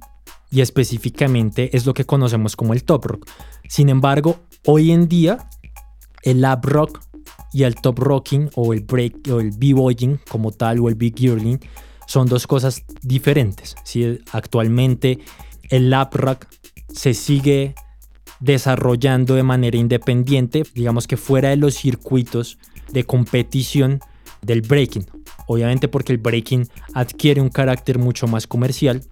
y 0.51 0.61
específicamente 0.61 1.75
es 1.75 1.87
lo 1.87 1.95
que 1.95 2.05
conocemos 2.05 2.55
como 2.55 2.75
el 2.75 2.85
top 2.85 3.07
rock. 3.07 3.31
Sin 3.71 3.89
embargo, 3.89 4.41
hoy 4.67 4.91
en 4.91 5.09
día, 5.09 5.49
el 6.23 6.45
up 6.45 6.67
rock 6.67 7.01
y 7.51 7.62
el 7.62 7.77
top 7.77 7.99
rocking 7.99 8.51
o 8.57 8.75
el 8.75 8.81
break 8.81 9.27
o 9.33 9.41
el 9.41 9.53
b-boying 9.53 10.21
como 10.29 10.53
tal 10.53 10.81
o 10.81 10.91
el 10.91 10.97
big 10.97 11.17
girling 11.17 11.61
son 12.07 12.27
dos 12.27 12.47
cosas 12.47 12.85
diferentes. 13.03 13.77
¿sí? 13.85 14.21
Actualmente 14.33 15.19
el 15.69 15.90
lap 15.90 16.14
rock 16.14 16.47
se 16.88 17.14
sigue 17.14 17.75
desarrollando 18.40 19.35
de 19.35 19.42
manera 19.42 19.77
independiente, 19.77 20.64
digamos 20.75 21.07
que 21.07 21.16
fuera 21.16 21.51
de 21.51 21.57
los 21.57 21.75
circuitos 21.75 22.59
de 22.92 23.05
competición 23.05 24.01
del 24.42 24.62
breaking. 24.62 25.07
Obviamente 25.47 25.88
porque 25.88 26.12
el 26.12 26.19
breaking 26.19 26.69
adquiere 26.95 27.40
un 27.40 27.49
carácter 27.49 27.99
mucho 27.99 28.27
más 28.27 28.47
comercial 28.47 29.03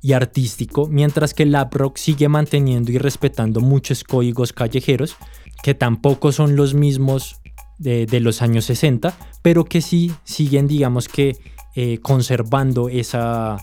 y 0.00 0.12
artístico, 0.12 0.86
mientras 0.86 1.34
que 1.34 1.42
el 1.42 1.52
lap 1.52 1.74
rock 1.74 1.96
sigue 1.96 2.28
manteniendo 2.28 2.92
y 2.92 2.98
respetando 2.98 3.60
muchos 3.60 4.04
códigos 4.04 4.52
callejeros 4.52 5.16
que 5.62 5.74
tampoco 5.74 6.30
son 6.32 6.56
los 6.56 6.74
mismos 6.74 7.40
de, 7.78 8.06
de 8.06 8.20
los 8.20 8.42
años 8.42 8.64
60, 8.66 9.16
pero 9.42 9.64
que 9.64 9.80
sí 9.80 10.12
siguen, 10.24 10.68
digamos 10.68 11.08
que 11.08 11.36
eh, 11.74 11.98
conservando 11.98 12.88
esa, 12.88 13.56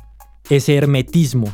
ese 0.49 0.75
hermetismo 0.75 1.53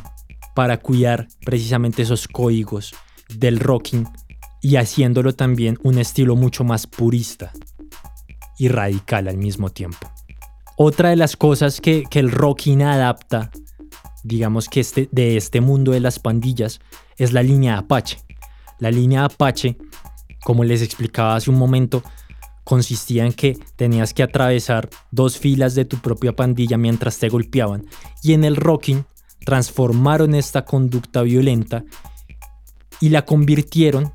para 0.54 0.78
cuidar 0.78 1.28
precisamente 1.44 2.02
esos 2.02 2.28
códigos 2.28 2.94
del 3.28 3.58
rocking 3.58 4.06
y 4.60 4.76
haciéndolo 4.76 5.34
también 5.34 5.78
un 5.82 5.98
estilo 5.98 6.36
mucho 6.36 6.64
más 6.64 6.86
purista 6.86 7.52
y 8.58 8.68
radical 8.68 9.28
al 9.28 9.36
mismo 9.36 9.70
tiempo. 9.70 10.10
Otra 10.76 11.10
de 11.10 11.16
las 11.16 11.36
cosas 11.36 11.80
que, 11.80 12.04
el 12.12 12.30
rocking 12.30 12.82
adapta, 12.82 13.50
digamos 14.22 14.68
que 14.68 14.80
este, 14.80 15.08
de 15.10 15.36
este 15.36 15.60
mundo 15.60 15.92
de 15.92 16.00
las 16.00 16.18
pandillas, 16.18 16.80
es 17.16 17.32
la 17.32 17.42
línea 17.42 17.78
Apache. 17.78 18.18
La 18.78 18.90
línea 18.90 19.24
Apache, 19.24 19.76
como 20.44 20.64
les 20.64 20.82
explicaba 20.82 21.36
hace 21.36 21.50
un 21.50 21.58
momento, 21.58 22.02
consistía 22.64 23.26
en 23.26 23.32
que 23.32 23.58
tenías 23.76 24.14
que 24.14 24.22
atravesar 24.22 24.88
dos 25.10 25.38
filas 25.38 25.74
de 25.74 25.84
tu 25.84 25.98
propia 25.98 26.34
pandilla 26.34 26.78
mientras 26.78 27.18
te 27.18 27.28
golpeaban 27.28 27.86
y 28.22 28.32
en 28.32 28.44
el 28.44 28.56
rocking 28.56 29.04
transformaron 29.44 30.34
esta 30.34 30.64
conducta 30.64 31.22
violenta 31.22 31.84
y 33.00 33.08
la 33.08 33.24
convirtieron 33.24 34.12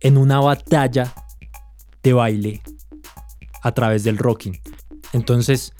en 0.00 0.16
una 0.16 0.40
batalla 0.40 1.12
de 2.02 2.12
baile 2.12 2.62
a 3.62 3.72
través 3.72 4.04
del 4.04 4.18
rocking. 4.18 4.60
Entonces 5.12 5.72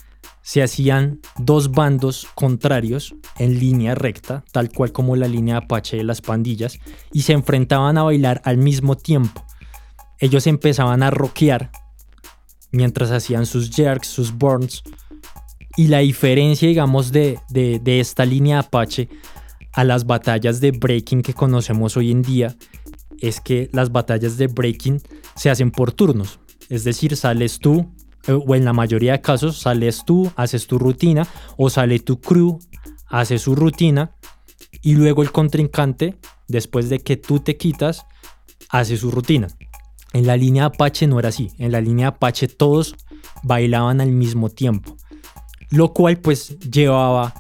se 0.43 0.63
hacían 0.63 1.21
dos 1.39 1.71
bandos 1.71 2.27
contrarios 2.35 3.15
en 3.39 3.59
línea 3.59 3.95
recta, 3.95 4.45
tal 4.53 4.71
cual 4.71 4.93
como 4.93 5.17
la 5.17 5.29
línea 5.29 5.59
Apache 5.59 5.97
de 5.97 6.05
las 6.05 6.21
pandillas, 6.21 6.79
y 7.13 7.23
se 7.23 7.33
enfrentaban 7.33 7.97
a 7.99 8.03
bailar 8.03 8.43
al 8.45 8.59
mismo 8.59 8.97
tiempo. 8.97 9.45
Ellos 10.19 10.47
empezaban 10.47 11.03
a 11.03 11.11
rockear 11.11 11.71
mientras 12.75 13.11
hacían 13.11 13.47
sus 13.47 13.71
jerks, 13.71 14.09
sus 14.09 14.33
burns. 14.33 14.83
Y 15.77 15.89
la 15.89 15.99
diferencia, 15.99 16.69
digamos, 16.69 17.13
de, 17.13 17.39
esta 17.85 18.25
línea 18.25 18.61
Apache 18.61 19.09
a 19.73 19.85
las 19.85 20.07
batallas 20.07 20.61
de 20.61 20.71
breaking 20.71 21.23
que 21.23 21.35
conocemos 21.35 21.97
hoy 21.97 22.11
en 22.11 22.23
día 22.23 22.55
es 23.21 23.41
que 23.41 23.69
las 23.73 23.91
batallas 23.91 24.37
de 24.37 24.47
breaking 24.47 25.01
se 25.35 25.51
hacen 25.51 25.71
por 25.71 25.93
turnos. 25.93 26.39
Es 26.69 26.85
decir, 26.85 27.17
sales 27.17 27.59
tú, 27.59 27.93
eh, 28.27 28.33
o 28.33 28.55
en 28.55 28.65
la 28.65 28.73
mayoría 28.73 29.13
de 29.13 29.21
casos, 29.21 29.59
sales 29.59 30.05
tú, 30.05 30.31
haces 30.37 30.67
tu 30.67 30.79
rutina, 30.79 31.27
o 31.57 31.71
sale 31.71 31.99
tu 31.99 32.21
crew, 32.21 32.59
hace 33.09 33.39
su 33.39 33.55
rutina, 33.55 34.13
y 34.83 34.95
luego 34.95 35.23
el 35.23 35.33
contrincante, 35.33 36.17
después 36.47 36.89
de 36.89 37.01
que 37.01 37.17
tú 37.17 37.41
te 37.41 37.57
quitas, 37.57 38.07
hace 38.69 38.97
su 38.97 39.11
rutina. 39.11 39.49
En 40.15 40.27
la 40.27 40.37
línea 40.37 40.67
Apache 40.67 41.07
no 41.07 41.19
era 41.19 41.29
así. 41.29 41.51
En 41.59 41.73
la 41.73 41.81
línea 41.81 42.09
Apache 42.09 42.49
todos 42.49 42.95
bailaban 43.43 44.01
al 44.01 44.13
mismo 44.13 44.49
tiempo. 44.49 44.97
Lo 45.71 45.93
cual 45.93 46.19
pues 46.19 46.59
llevaba 46.61 47.35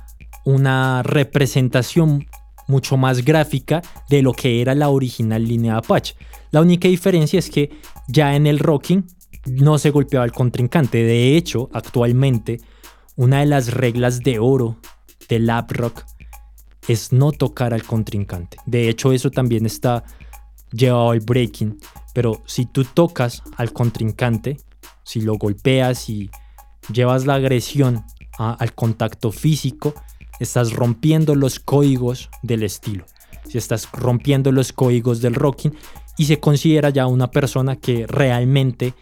una 0.44 1.02
representación 1.02 2.26
mucho 2.66 2.96
más 2.96 3.24
gráfica 3.24 3.80
de 4.08 4.22
lo 4.22 4.32
que 4.32 4.60
era 4.60 4.74
la 4.74 4.88
original 4.88 5.46
línea 5.46 5.76
Apache. 5.76 6.16
La 6.50 6.60
única 6.60 6.88
diferencia 6.88 7.38
es 7.38 7.48
que 7.48 7.70
ya 8.08 8.34
en 8.34 8.46
el 8.46 8.58
rocking 8.58 9.06
no 9.46 9.78
se 9.78 9.90
golpeaba 9.90 10.24
el 10.24 10.32
contrincante. 10.32 11.02
De 11.04 11.36
hecho, 11.36 11.70
actualmente, 11.72 12.60
una 13.16 13.40
de 13.40 13.46
las 13.46 13.72
reglas 13.72 14.20
de 14.20 14.40
oro 14.40 14.76
del 15.28 15.46
lap 15.46 15.70
rock 15.72 16.04
es 16.88 17.12
no 17.12 17.32
tocar 17.32 17.72
al 17.72 17.84
contrincante. 17.84 18.56
De 18.66 18.88
hecho, 18.88 19.12
eso 19.12 19.30
también 19.30 19.64
está 19.64 20.04
llevado 20.72 21.10
al 21.10 21.20
breaking. 21.20 21.78
Pero 22.14 22.42
si 22.46 22.64
tú 22.64 22.84
tocas 22.84 23.42
al 23.56 23.72
contrincante, 23.74 24.56
si 25.02 25.20
lo 25.20 25.34
golpeas 25.34 26.08
y 26.08 26.30
llevas 26.90 27.26
la 27.26 27.34
agresión 27.34 28.04
al 28.38 28.74
contacto 28.74 29.30
físico, 29.32 29.94
estás 30.40 30.72
rompiendo 30.72 31.34
los 31.34 31.60
códigos 31.60 32.30
del 32.42 32.62
estilo. 32.62 33.04
Si 33.48 33.58
estás 33.58 33.88
rompiendo 33.92 34.52
los 34.52 34.72
códigos 34.72 35.20
del 35.20 35.34
rocking 35.34 35.74
y 36.16 36.24
se 36.24 36.40
considera 36.40 36.90
ya 36.90 37.06
una 37.06 37.30
persona 37.30 37.76
que 37.76 38.06
realmente 38.06 38.94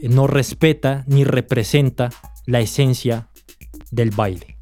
no 0.00 0.26
respeta 0.26 1.04
ni 1.06 1.24
representa 1.24 2.10
la 2.46 2.60
esencia 2.60 3.28
del 3.90 4.10
baile. 4.10 4.56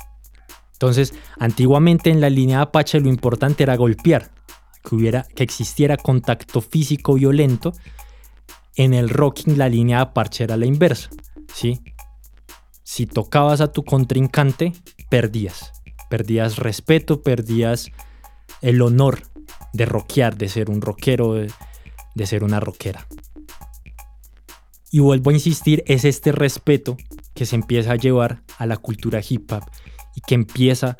Entonces, 0.72 1.14
antiguamente 1.38 2.10
en 2.10 2.20
la 2.20 2.30
línea 2.30 2.62
Apache 2.62 3.00
lo 3.00 3.08
importante 3.08 3.62
era 3.62 3.76
golpear, 3.76 4.30
que, 4.82 4.94
hubiera, 4.94 5.22
que 5.34 5.42
existiera 5.42 5.96
contacto 5.96 6.60
físico 6.60 7.14
violento, 7.14 7.72
en 8.76 8.94
el 8.94 9.08
rocking 9.08 9.58
la 9.58 9.68
línea 9.68 9.98
de 9.98 10.06
parche 10.06 10.44
era 10.44 10.56
la 10.56 10.66
inversa, 10.66 11.10
¿sí? 11.54 11.80
Si 12.82 13.06
tocabas 13.06 13.60
a 13.60 13.72
tu 13.72 13.84
contrincante, 13.84 14.72
perdías. 15.08 15.72
Perdías 16.08 16.56
respeto, 16.56 17.22
perdías 17.22 17.90
el 18.62 18.82
honor 18.82 19.22
de 19.72 19.86
rockear, 19.86 20.36
de 20.36 20.48
ser 20.48 20.70
un 20.70 20.80
rockero, 20.80 21.34
de, 21.34 21.52
de 22.14 22.26
ser 22.26 22.42
una 22.42 22.58
rockera. 22.58 23.06
Y 24.90 24.98
vuelvo 24.98 25.30
a 25.30 25.34
insistir, 25.34 25.84
es 25.86 26.04
este 26.04 26.32
respeto 26.32 26.96
que 27.34 27.46
se 27.46 27.54
empieza 27.54 27.92
a 27.92 27.96
llevar 27.96 28.42
a 28.58 28.66
la 28.66 28.76
cultura 28.76 29.20
hip 29.26 29.52
hop 29.52 29.64
y 30.16 30.20
que 30.20 30.34
empieza 30.34 30.96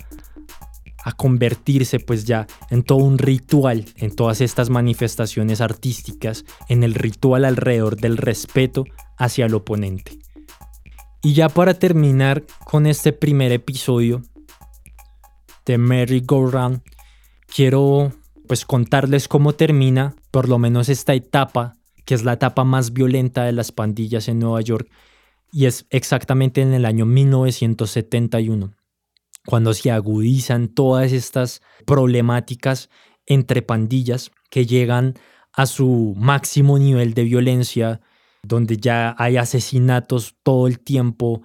a 1.02 1.12
convertirse 1.12 2.00
pues 2.00 2.24
ya 2.24 2.46
en 2.70 2.82
todo 2.82 2.98
un 2.98 3.18
ritual, 3.18 3.86
en 3.96 4.14
todas 4.14 4.40
estas 4.40 4.70
manifestaciones 4.70 5.60
artísticas, 5.60 6.44
en 6.68 6.84
el 6.84 6.94
ritual 6.94 7.44
alrededor 7.44 7.96
del 7.96 8.16
respeto 8.16 8.84
hacia 9.16 9.46
el 9.46 9.54
oponente. 9.54 10.18
Y 11.22 11.34
ya 11.34 11.48
para 11.48 11.74
terminar 11.74 12.44
con 12.64 12.86
este 12.86 13.12
primer 13.12 13.52
episodio 13.52 14.22
de 15.66 15.78
Merry 15.78 16.22
Go 16.24 16.50
Round, 16.50 16.82
quiero 17.54 18.12
pues 18.46 18.64
contarles 18.64 19.28
cómo 19.28 19.52
termina 19.54 20.14
por 20.30 20.48
lo 20.48 20.58
menos 20.58 20.88
esta 20.88 21.14
etapa, 21.14 21.74
que 22.04 22.14
es 22.14 22.24
la 22.24 22.34
etapa 22.34 22.64
más 22.64 22.92
violenta 22.92 23.44
de 23.44 23.52
las 23.52 23.70
pandillas 23.70 24.28
en 24.28 24.38
Nueva 24.38 24.60
York, 24.60 24.88
y 25.52 25.66
es 25.66 25.86
exactamente 25.90 26.62
en 26.62 26.72
el 26.72 26.86
año 26.86 27.06
1971 27.06 28.79
cuando 29.46 29.74
se 29.74 29.90
agudizan 29.90 30.68
todas 30.68 31.12
estas 31.12 31.62
problemáticas 31.86 32.90
entre 33.26 33.62
pandillas 33.62 34.30
que 34.50 34.66
llegan 34.66 35.14
a 35.52 35.66
su 35.66 36.14
máximo 36.16 36.78
nivel 36.78 37.14
de 37.14 37.24
violencia, 37.24 38.00
donde 38.42 38.76
ya 38.76 39.14
hay 39.18 39.36
asesinatos 39.36 40.36
todo 40.42 40.66
el 40.66 40.80
tiempo, 40.80 41.42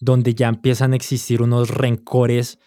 donde 0.00 0.34
ya 0.34 0.48
empiezan 0.48 0.92
a 0.92 0.96
existir 0.96 1.42
unos 1.42 1.70
rencores 1.70 2.58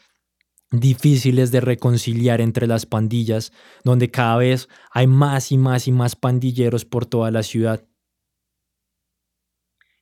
difíciles 0.72 1.52
de 1.52 1.62
reconciliar 1.62 2.42
entre 2.42 2.68
las 2.68 2.86
pandillas, 2.86 3.52
donde 3.84 4.12
cada 4.12 4.38
vez 4.38 4.70
hay 4.92 5.08
más 5.08 5.52
y 5.52 5.58
más 5.58 5.88
y 5.88 5.92
más 5.92 6.16
pandilleros 6.16 6.86
por 6.86 7.06
toda 7.06 7.32
la 7.32 7.44
ciudad. 7.44 7.86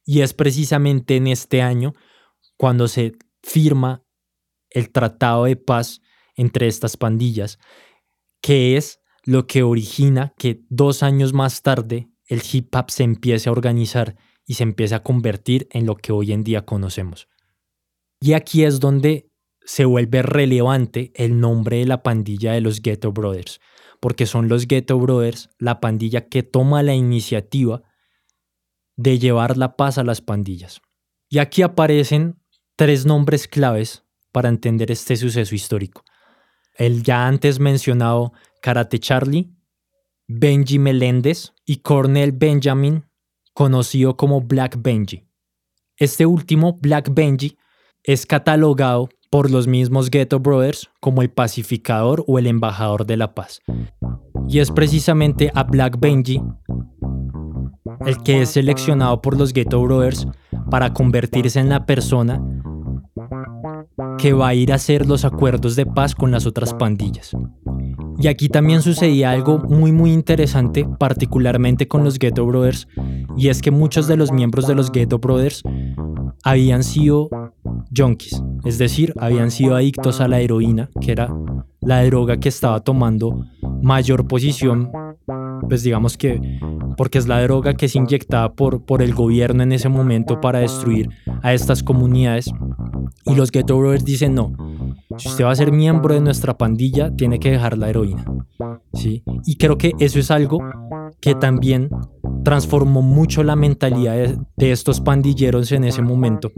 Y 0.06 0.22
es 0.22 0.34
precisamente 0.34 1.18
en 1.18 1.28
este 1.28 1.62
año 1.62 1.94
cuando 2.58 2.88
se 2.88 3.18
firma 3.44 4.04
el 4.78 4.92
tratado 4.92 5.46
de 5.46 5.56
paz 5.56 6.02
entre 6.36 6.68
estas 6.68 6.98
pandillas, 6.98 7.58
que 8.42 8.78
es 8.78 9.00
lo 9.24 9.48
que 9.48 9.64
origina 9.64 10.34
que 10.38 10.62
dos 10.70 11.02
años 11.02 11.34
más 11.34 11.64
tarde 11.64 12.10
el 12.28 12.42
hip 12.52 12.74
hop 12.76 12.92
se 12.92 13.04
empiece 13.04 13.50
a 13.50 13.52
organizar 13.52 14.16
y 14.46 14.54
se 14.54 14.64
empiece 14.64 14.94
a 14.94 15.02
convertir 15.02 15.68
en 15.72 15.86
lo 15.86 15.96
que 15.96 16.12
hoy 16.12 16.32
en 16.32 16.44
día 16.44 16.64
conocemos. 16.64 17.28
Y 18.22 18.34
aquí 18.34 18.64
es 18.64 18.80
donde 18.80 19.32
se 19.62 19.84
vuelve 19.86 20.22
relevante 20.22 21.12
el 21.16 21.40
nombre 21.40 21.78
de 21.78 21.86
la 21.86 22.04
pandilla 22.04 22.54
de 22.54 22.62
los 22.62 22.82
Ghetto 22.82 23.12
Brothers, 23.12 23.60
porque 24.00 24.26
son 24.26 24.48
los 24.48 24.68
Ghetto 24.68 25.00
Brothers 25.00 25.50
la 25.58 25.80
pandilla 25.80 26.30
que 26.30 26.44
toma 26.44 26.84
la 26.84 26.94
iniciativa 26.94 27.82
de 28.96 29.18
llevar 29.18 29.58
la 29.58 29.76
paz 29.76 29.98
a 29.98 30.04
las 30.04 30.22
pandillas. 30.22 30.82
Y 31.30 31.40
aquí 31.40 31.64
aparecen 31.64 32.40
tres 32.76 33.06
nombres 33.06 33.48
claves 33.48 34.07
para 34.38 34.50
entender 34.50 34.92
este 34.92 35.16
suceso 35.16 35.56
histórico. 35.56 36.04
El 36.76 37.02
ya 37.02 37.26
antes 37.26 37.60
mencionado 37.60 38.34
Karate 38.62 39.00
Charlie, 39.00 39.50
Benji 40.28 40.78
Meléndez 40.78 41.56
y 41.66 41.78
Cornel 41.78 42.34
Benjamin, 42.34 43.04
conocido 43.56 44.16
como 44.16 44.42
Black 44.42 44.80
Benji. 44.80 45.28
Este 45.96 46.28
último, 46.28 46.78
Black 46.80 47.10
Benji, 47.12 47.58
es 48.04 48.28
catalogado 48.28 49.10
por 49.32 49.50
los 49.50 49.66
mismos 49.66 50.12
Ghetto 50.12 50.40
Brothers 50.40 50.88
como 51.00 51.24
el 51.24 51.32
pacificador 51.32 52.24
o 52.28 52.38
el 52.38 52.46
embajador 52.46 53.08
de 53.08 53.18
la 53.18 53.34
paz. 53.34 53.64
Y 54.48 54.60
es 54.60 54.70
precisamente 54.70 55.52
a 55.56 55.64
Black 55.64 56.00
Benji 56.00 56.40
el 58.06 58.22
que 58.22 58.44
es 58.44 58.52
seleccionado 58.52 59.20
por 59.20 59.36
los 59.36 59.52
Ghetto 59.52 59.82
Brothers 59.82 60.28
para 60.70 60.94
convertirse 60.94 61.60
en 61.60 61.70
la 61.70 61.88
persona 61.88 62.40
que 64.18 64.34
va 64.34 64.50
a 64.50 64.54
ir 64.54 64.72
a 64.72 64.76
hacer 64.76 65.08
los 65.08 65.26
acuerdos 65.26 65.76
de 65.76 65.86
paz 65.86 66.16
con 66.16 66.32
las 66.32 66.46
otras 66.46 66.74
pandillas. 66.74 67.36
Y 68.20 68.28
aquí 68.28 68.50
también 68.50 68.82
sucedía 68.82 69.32
algo 69.32 69.60
muy 69.60 69.92
muy 69.92 70.12
interesante, 70.12 70.88
particularmente 71.00 71.88
con 71.88 72.04
los 72.04 72.18
Ghetto 72.18 72.46
Brothers, 72.46 72.88
y 73.38 73.50
es 73.50 73.62
que 73.62 73.72
muchos 73.72 74.08
de 74.08 74.18
los 74.18 74.32
miembros 74.32 74.68
de 74.68 74.76
los 74.76 74.92
Ghetto 74.92 75.20
Brothers 75.20 75.64
habían 76.44 76.84
sido 76.84 77.30
junkies, 77.96 78.42
es 78.66 78.78
decir, 78.78 79.14
habían 79.18 79.52
sido 79.52 79.76
adictos 79.76 80.22
a 80.22 80.28
la 80.28 80.40
heroína, 80.40 80.90
que 81.02 81.12
era 81.12 81.30
la 81.82 82.04
droga 82.04 82.38
que 82.38 82.50
estaba 82.50 82.80
tomando 82.82 83.46
mayor 83.82 84.28
posición, 84.28 84.92
pues 85.70 85.84
digamos 85.84 86.18
que 86.18 86.42
porque 86.98 87.20
es 87.20 87.28
la 87.28 87.42
droga 87.42 87.76
que 87.76 87.86
es 87.86 87.96
inyectada 87.96 88.54
por, 88.54 88.84
por 88.84 89.02
el 89.02 89.14
gobierno 89.14 89.64
en 89.64 89.72
ese 89.72 89.88
momento 89.88 90.42
para 90.42 90.60
destruir 90.60 91.10
a 91.44 91.54
estas 91.54 91.84
comunidades. 91.84 92.52
Y 93.26 93.36
los 93.36 93.52
Ghetto 93.52 93.78
Brothers 93.78 94.06
dicen 94.06 94.36
no, 94.36 94.54
si 95.18 95.30
usted 95.30 95.46
va 95.46 95.52
a 95.52 95.56
ser 95.56 95.72
miembro 95.72 96.14
de 96.14 96.22
nuestra 96.22 96.58
pandilla, 96.58 97.16
tiene 97.16 97.40
que 97.40 97.52
dejar 97.52 97.78
la 97.78 97.90
heroína. 97.90 98.26
¿sí? 98.94 99.24
Y 99.46 99.58
creo 99.58 99.78
que 99.78 99.94
eso 100.00 100.20
es 100.20 100.32
algo 100.32 100.60
que 101.20 101.36
también 101.36 101.90
transformó 102.44 103.02
mucho 103.02 103.44
la 103.44 103.56
mentalidad 103.56 104.38
de, 104.56 104.72
estos 104.72 105.02
pandilleros 105.02 105.72
en 105.72 105.84
ese 105.84 106.02
momento. 106.02 106.52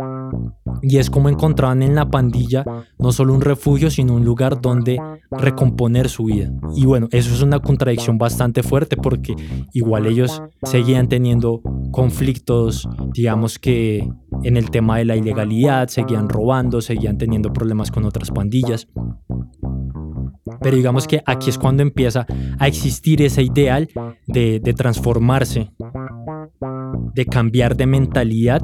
Y 0.81 0.97
es 0.97 1.09
como 1.09 1.29
encontraban 1.29 1.81
en 1.81 1.95
la 1.95 2.09
pandilla 2.09 2.63
no 2.97 3.11
solo 3.11 3.33
un 3.33 3.41
refugio, 3.41 3.89
sino 3.89 4.13
un 4.13 4.23
lugar 4.23 4.61
donde 4.61 4.99
recomponer 5.31 6.09
su 6.09 6.25
vida. 6.25 6.51
Y 6.75 6.85
bueno, 6.85 7.07
eso 7.11 7.33
es 7.33 7.41
una 7.41 7.59
contradicción 7.59 8.17
bastante 8.17 8.63
fuerte 8.63 8.97
porque 8.97 9.35
igual 9.73 10.05
ellos 10.05 10.41
seguían 10.63 11.07
teniendo 11.07 11.61
conflictos, 11.91 12.87
digamos 13.13 13.59
que 13.59 14.07
en 14.43 14.57
el 14.57 14.69
tema 14.69 14.97
de 14.97 15.05
la 15.05 15.15
ilegalidad, 15.15 15.87
seguían 15.87 16.29
robando, 16.29 16.81
seguían 16.81 17.17
teniendo 17.17 17.51
problemas 17.51 17.91
con 17.91 18.05
otras 18.05 18.31
pandillas. 18.31 18.87
Pero 20.61 20.75
digamos 20.75 21.07
que 21.07 21.21
aquí 21.25 21.49
es 21.49 21.57
cuando 21.57 21.83
empieza 21.83 22.25
a 22.57 22.67
existir 22.67 23.21
ese 23.21 23.43
ideal 23.43 23.89
de, 24.27 24.59
transformarse, 24.75 25.71
de 27.13 27.25
cambiar 27.25 27.75
de 27.75 27.85
mentalidad 27.85 28.61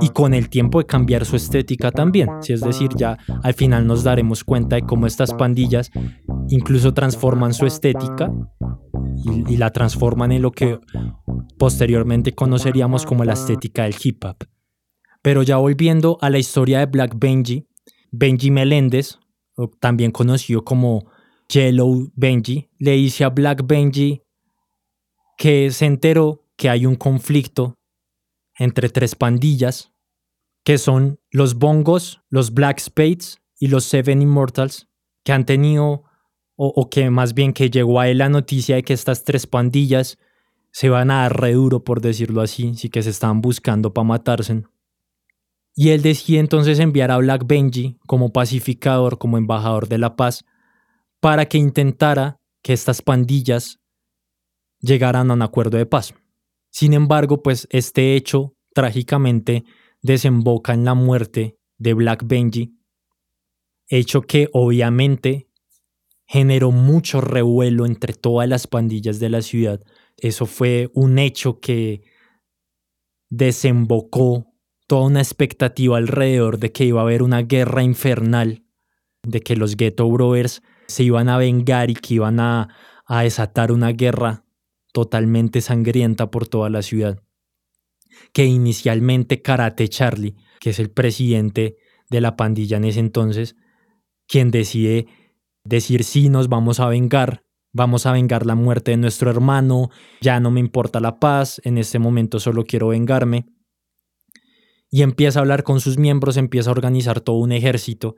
y 0.00 0.10
con 0.10 0.34
el 0.34 0.48
tiempo 0.48 0.78
de 0.78 0.86
cambiar 0.86 1.24
su 1.24 1.36
estética 1.36 1.90
también. 1.90 2.28
Si 2.40 2.52
es 2.52 2.60
decir, 2.60 2.90
ya 2.96 3.18
al 3.42 3.54
final 3.54 3.86
nos 3.86 4.04
daremos 4.04 4.44
cuenta 4.44 4.76
de 4.76 4.82
cómo 4.82 5.06
estas 5.06 5.34
pandillas 5.34 5.90
incluso 6.48 6.94
transforman 6.94 7.52
su 7.52 7.66
estética 7.66 8.32
y, 9.24 9.54
y 9.54 9.56
la 9.56 9.70
transforman 9.70 10.32
en 10.32 10.42
lo 10.42 10.52
que 10.52 10.78
posteriormente 11.58 12.32
conoceríamos 12.32 13.04
como 13.04 13.24
la 13.24 13.32
estética 13.34 13.84
del 13.84 13.96
hip 14.02 14.24
hop. 14.24 14.36
Pero 15.22 15.42
ya 15.42 15.56
volviendo 15.56 16.16
a 16.20 16.30
la 16.30 16.38
historia 16.38 16.78
de 16.78 16.86
Black 16.86 17.16
Benji, 17.18 17.66
Benji 18.12 18.50
Meléndez, 18.50 19.18
también 19.80 20.12
conocido 20.12 20.64
como 20.64 21.10
Yellow 21.48 22.10
Benji, 22.14 22.68
le 22.78 22.92
dice 22.92 23.24
a 23.24 23.30
Black 23.30 23.66
Benji 23.66 24.22
que 25.36 25.70
se 25.70 25.86
enteró 25.86 26.44
que 26.56 26.68
hay 26.68 26.84
un 26.84 26.96
conflicto 26.96 27.78
entre 28.58 28.88
tres 28.88 29.14
pandillas, 29.14 29.92
que 30.64 30.76
son 30.76 31.20
los 31.30 31.54
Bongos, 31.54 32.20
los 32.28 32.52
Black 32.52 32.80
Spades 32.80 33.38
y 33.58 33.68
los 33.68 33.84
Seven 33.84 34.20
Immortals, 34.20 34.88
que 35.24 35.32
han 35.32 35.46
tenido, 35.46 36.04
o, 36.56 36.90
que 36.90 37.08
más 37.10 37.34
bien 37.34 37.52
que 37.52 37.70
llegó 37.70 38.00
a 38.00 38.08
él 38.08 38.18
la 38.18 38.28
noticia 38.28 38.74
de 38.74 38.82
que 38.82 38.92
estas 38.92 39.24
tres 39.24 39.46
pandillas 39.46 40.18
se 40.72 40.88
van 40.88 41.10
a 41.10 41.22
dar 41.22 41.40
re 41.40 41.52
duro, 41.52 41.84
por 41.84 42.00
decirlo 42.00 42.40
así, 42.40 42.74
sí 42.74 42.90
que 42.90 43.02
se 43.02 43.10
estaban 43.10 43.40
buscando 43.40 43.94
para 43.94 44.04
matarse. 44.04 44.64
Y 45.74 45.90
él 45.90 46.02
decide 46.02 46.40
entonces 46.40 46.80
enviar 46.80 47.12
a 47.12 47.18
Black 47.18 47.46
Benji 47.46 47.96
como 48.06 48.32
pacificador, 48.32 49.18
como 49.18 49.38
embajador 49.38 49.88
de 49.88 49.98
la 49.98 50.16
paz, 50.16 50.44
para 51.20 51.46
que 51.46 51.58
intentara 51.58 52.40
que 52.62 52.72
estas 52.72 53.02
pandillas 53.02 53.78
llegaran 54.80 55.30
a 55.30 55.34
un 55.34 55.42
acuerdo 55.42 55.78
de 55.78 55.86
paz. 55.86 56.14
Sin 56.70 56.92
embargo, 56.92 57.42
pues 57.42 57.66
este 57.70 58.14
hecho 58.14 58.54
trágicamente 58.74 59.64
desemboca 60.02 60.74
en 60.74 60.84
la 60.84 60.94
muerte 60.94 61.58
de 61.78 61.94
Black 61.94 62.24
Benji, 62.26 62.78
hecho 63.88 64.22
que 64.22 64.48
obviamente 64.52 65.48
generó 66.26 66.70
mucho 66.70 67.20
revuelo 67.20 67.86
entre 67.86 68.12
todas 68.12 68.48
las 68.48 68.66
pandillas 68.66 69.18
de 69.18 69.30
la 69.30 69.42
ciudad. 69.42 69.80
Eso 70.16 70.46
fue 70.46 70.90
un 70.94 71.18
hecho 71.18 71.58
que 71.58 72.02
desembocó 73.30 74.46
toda 74.86 75.06
una 75.06 75.20
expectativa 75.20 75.96
alrededor 75.96 76.58
de 76.58 76.70
que 76.72 76.84
iba 76.84 77.00
a 77.00 77.04
haber 77.04 77.22
una 77.22 77.42
guerra 77.42 77.82
infernal, 77.82 78.64
de 79.22 79.40
que 79.40 79.56
los 79.56 79.76
Ghetto 79.76 80.08
Brothers 80.08 80.62
se 80.88 81.04
iban 81.04 81.28
a 81.28 81.38
vengar 81.38 81.90
y 81.90 81.94
que 81.94 82.14
iban 82.14 82.40
a, 82.40 82.68
a 83.06 83.22
desatar 83.22 83.70
una 83.70 83.92
guerra 83.92 84.44
totalmente 84.92 85.60
sangrienta 85.60 86.30
por 86.30 86.48
toda 86.48 86.70
la 86.70 86.82
ciudad. 86.82 87.22
Que 88.32 88.46
inicialmente 88.46 89.42
Karate 89.42 89.88
Charlie, 89.88 90.34
que 90.58 90.70
es 90.70 90.78
el 90.80 90.90
presidente 90.90 91.76
de 92.10 92.20
la 92.20 92.36
pandilla 92.36 92.78
en 92.78 92.84
ese 92.84 93.00
entonces, 93.00 93.54
quien 94.26 94.50
decide 94.50 95.06
decir 95.62 96.04
sí, 96.04 96.30
nos 96.30 96.48
vamos 96.48 96.80
a 96.80 96.88
vengar, 96.88 97.44
vamos 97.72 98.06
a 98.06 98.12
vengar 98.12 98.46
la 98.46 98.54
muerte 98.54 98.90
de 98.92 98.96
nuestro 98.96 99.30
hermano, 99.30 99.90
ya 100.20 100.40
no 100.40 100.50
me 100.50 100.60
importa 100.60 101.00
la 101.00 101.20
paz, 101.20 101.60
en 101.64 101.78
este 101.78 101.98
momento 101.98 102.40
solo 102.40 102.64
quiero 102.64 102.88
vengarme 102.88 103.46
y 104.90 105.02
empieza 105.02 105.38
a 105.38 105.42
hablar 105.42 105.64
con 105.64 105.80
sus 105.80 105.98
miembros, 105.98 106.36
empieza 106.36 106.70
a 106.70 106.72
organizar 106.72 107.20
todo 107.20 107.36
un 107.36 107.52
ejército 107.52 108.16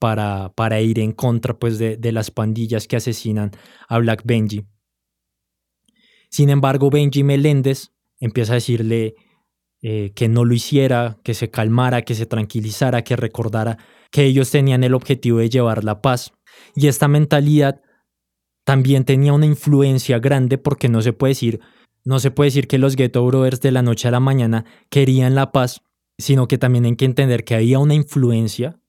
para, 0.00 0.52
para 0.56 0.80
ir 0.80 0.98
en 0.98 1.12
contra 1.12 1.56
pues, 1.56 1.78
de, 1.78 2.12
las 2.12 2.30
pandillas 2.30 2.88
que 2.88 2.96
asesinan 2.96 3.52
a 3.86 3.98
Black 3.98 4.22
Benji. 4.24 4.64
Sin 6.30 6.48
embargo, 6.48 6.90
Benji 6.90 7.22
Meléndez 7.22 7.92
empieza 8.18 8.52
a 8.52 8.54
decirle 8.54 9.14
eh, 9.82 10.12
que 10.14 10.28
no 10.28 10.44
lo 10.44 10.54
hiciera, 10.54 11.18
que 11.22 11.34
se 11.34 11.50
calmara, 11.50 12.02
que 12.02 12.14
se 12.14 12.26
tranquilizara, 12.26 13.04
que 13.04 13.14
recordara 13.14 13.76
que 14.10 14.24
ellos 14.24 14.50
tenían 14.50 14.82
el 14.84 14.94
objetivo 14.94 15.38
de 15.38 15.50
llevar 15.50 15.84
la 15.84 16.00
paz. 16.00 16.32
Y 16.74 16.88
esta 16.88 17.06
mentalidad 17.06 17.82
también 18.64 19.04
tenía 19.04 19.34
una 19.34 19.46
influencia 19.46 20.18
grande 20.18 20.56
porque 20.56 20.88
no 20.88 21.02
se 21.02 21.12
puede 21.12 21.32
decir, 21.32 21.60
no 22.04 22.20
se 22.20 22.30
puede 22.30 22.48
decir 22.48 22.68
que 22.68 22.78
los 22.78 22.96
Ghetto 22.96 23.24
Brothers 23.26 23.60
de 23.60 23.72
la 23.72 23.82
noche 23.82 24.08
a 24.08 24.12
la 24.12 24.20
mañana 24.20 24.64
querían 24.88 25.34
la 25.34 25.52
paz, 25.52 25.82
sino 26.16 26.48
que 26.48 26.56
también 26.56 26.86
hay 26.86 26.96
que 26.96 27.04
entender 27.04 27.44
que 27.44 27.54
había 27.54 27.78
una 27.78 27.94
influencia 27.94 28.80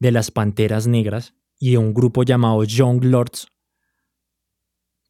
de 0.00 0.10
las 0.10 0.30
Panteras 0.32 0.88
Negras 0.88 1.34
y 1.58 1.70
de 1.72 1.78
un 1.78 1.94
grupo 1.94 2.24
llamado 2.24 2.64
Young 2.64 3.04
Lords 3.04 3.46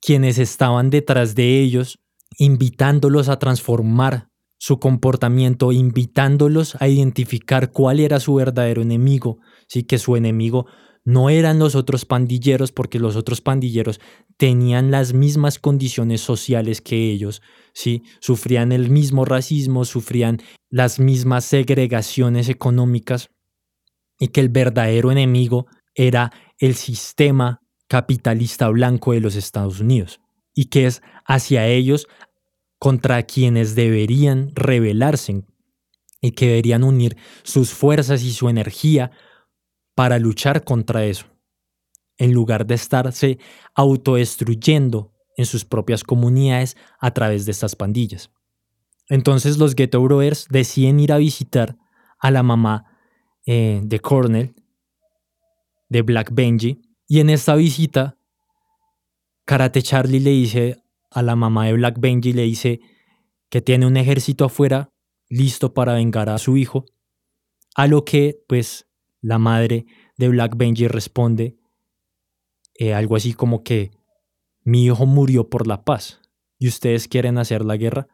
quienes 0.01 0.39
estaban 0.39 0.91
detrás 0.91 1.35
de 1.35 1.61
ellos, 1.61 1.99
invitándolos 2.39 3.29
a 3.29 3.39
transformar 3.39 4.29
su 4.59 4.79
comportamiento, 4.79 5.73
invitándolos 5.73 6.77
a 6.81 6.89
identificar 6.89 7.73
cuál 7.73 8.01
era 8.01 8.21
su 8.21 8.35
verdadero 8.35 8.83
enemigo, 8.83 9.39
¿sí? 9.69 9.85
que 9.85 9.99
su 9.99 10.17
enemigo 10.17 10.67
no 11.03 11.31
eran 11.31 11.59
los 11.59 11.75
otros 11.75 12.05
pandilleros 12.05 12.73
porque 12.73 12.99
los 12.99 13.17
otros 13.17 13.41
pandilleros 13.41 14.01
tenían 14.37 14.91
las 14.91 15.15
mismas 15.15 15.59
condiciones 15.59 16.21
sociales 16.21 16.83
que 16.83 17.11
ellos, 17.11 17.41
¿sí? 17.73 18.03
sufrían 18.21 18.71
el 18.73 18.91
mismo 18.91 19.25
racismo, 19.25 19.85
sufrían 19.85 20.41
las 20.69 21.01
mismas 21.01 21.45
segregaciones 21.45 22.49
económicas 22.49 23.31
y 24.21 24.29
que 24.29 24.41
el 24.41 24.51
verdadero 24.51 25.11
enemigo 25.11 25.67
era 25.97 26.31
el 26.59 26.77
sistema 26.77 27.61
capitalista 27.89 28.69
blanco 28.69 29.13
de 29.13 29.21
los 29.21 29.35
Estados 29.35 29.81
Unidos 29.81 30.21
y 30.55 30.67
que 30.67 30.87
es 30.87 31.03
hacia 31.25 31.67
ellos 31.67 32.07
contra 32.79 33.23
quienes 33.25 33.75
deberían 33.75 34.53
rebelarse 34.55 35.43
y 36.21 36.33
que 36.33 36.47
deberían 36.49 36.85
unir 36.85 37.17
sus 37.43 37.73
fuerzas 37.73 38.23
y 38.23 38.33
su 38.33 38.49
energía 38.49 39.11
para 39.95 40.19
luchar 40.19 40.65
contra 40.65 41.05
eso, 41.05 41.27
en 42.19 42.33
lugar 42.33 42.67
de 42.67 42.75
estarse 42.75 43.39
autodestruyendo 43.75 45.13
en 45.37 45.47
sus 45.47 45.65
propias 45.65 46.05
comunidades 46.05 46.77
a 47.01 47.13
través 47.13 47.47
de 47.47 47.53
estas 47.53 47.75
pandillas. 47.75 48.31
Entonces 49.09 49.57
los 49.57 49.75
Ghetto 49.75 50.01
Brothers 50.03 50.47
deciden 50.51 51.01
ir 51.01 51.13
a 51.13 51.19
visitar 51.19 51.77
a 52.19 52.31
la 52.31 52.43
mamá 52.43 52.90
eh, 53.47 53.81
de 53.83 54.01
Cornell, 54.01 54.55
de 55.89 56.03
Black 56.03 56.31
Benji, 56.33 56.83
y 57.07 57.21
en 57.21 57.31
esta 57.31 57.57
visita, 57.57 58.17
Karate 59.45 59.83
Charlie 59.83 60.21
le 60.21 60.31
dice 60.31 60.83
a 61.11 61.23
la 61.23 61.35
mamá 61.35 61.67
de 61.67 61.73
Black 61.73 61.99
Benji 61.99 62.33
le 62.33 62.43
dice 62.43 62.81
que 63.49 63.61
tiene 63.61 63.87
un 63.87 63.97
ejército 63.97 64.45
afuera 64.45 64.93
listo 65.29 65.75
para 65.75 65.95
vengar 65.95 66.29
a 66.29 66.39
su 66.39 66.57
hijo, 66.57 66.87
a 67.75 67.87
lo 67.87 68.05
que 68.05 68.39
pues 68.47 68.87
la 69.21 69.39
madre 69.39 69.87
de 70.17 70.29
Black 70.29 70.57
Benji 70.57 70.87
responde 70.87 71.57
eh, 72.75 72.95
algo 72.95 73.17
así 73.17 73.35
como 73.35 73.63
que 73.63 73.91
mi 74.63 74.85
hijo 74.87 75.07
murió 75.07 75.49
por 75.51 75.67
la 75.67 75.85
paz 75.85 76.21
y 76.59 76.69
ustedes 76.69 77.09
quieren 77.09 77.39
hacer 77.39 77.65
la 77.65 77.77
guerra. 77.77 78.09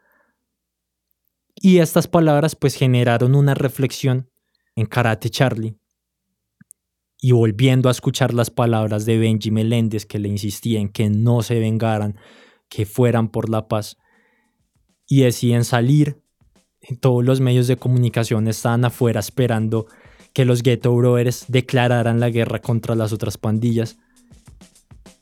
Y 1.54 1.78
estas 1.78 2.08
palabras 2.08 2.56
pues 2.56 2.74
generaron 2.74 3.34
una 3.34 3.54
reflexión 3.54 4.30
en 4.76 4.86
Karate 4.86 5.30
Charlie. 5.30 5.76
Y 7.18 7.32
volviendo 7.32 7.88
a 7.88 7.92
escuchar 7.92 8.34
las 8.34 8.50
palabras 8.50 9.06
de 9.06 9.18
Benji 9.18 9.50
Meléndez 9.50 10.06
que 10.06 10.18
le 10.18 10.28
insistía 10.28 10.78
en 10.78 10.90
que 10.90 11.08
no 11.08 11.42
se 11.42 11.58
vengaran 11.58 12.16
que 12.68 12.84
fueran 12.84 13.28
por 13.28 13.48
la 13.48 13.68
paz 13.68 13.96
y 15.08 15.22
deciden 15.22 15.64
salir. 15.64 16.22
Todos 17.00 17.24
los 17.24 17.40
medios 17.40 17.66
de 17.66 17.76
comunicación 17.76 18.46
estaban 18.48 18.84
afuera 18.84 19.18
esperando 19.18 19.86
que 20.32 20.44
los 20.44 20.62
Ghetto 20.62 20.94
Brothers 20.94 21.46
declararan 21.48 22.20
la 22.20 22.30
guerra 22.30 22.60
contra 22.60 22.94
las 22.94 23.12
otras 23.12 23.38
pandillas. 23.38 23.98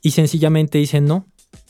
Y 0.01 0.11
sencillamente 0.11 0.77
dicen 0.77 1.05
no, 1.05 1.27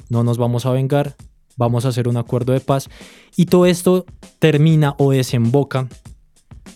no 0.09 0.23
nos 0.23 0.37
vamos 0.37 0.65
a 0.65 0.71
vengar, 0.71 1.15
vamos 1.55 1.85
a 1.85 1.89
hacer 1.89 2.07
un 2.07 2.17
acuerdo 2.17 2.51
de 2.53 2.59
paz. 2.59 2.89
Y 3.37 3.45
todo 3.45 3.67
esto 3.67 4.05
termina 4.39 4.95
o 4.97 5.11
desemboca 5.11 5.87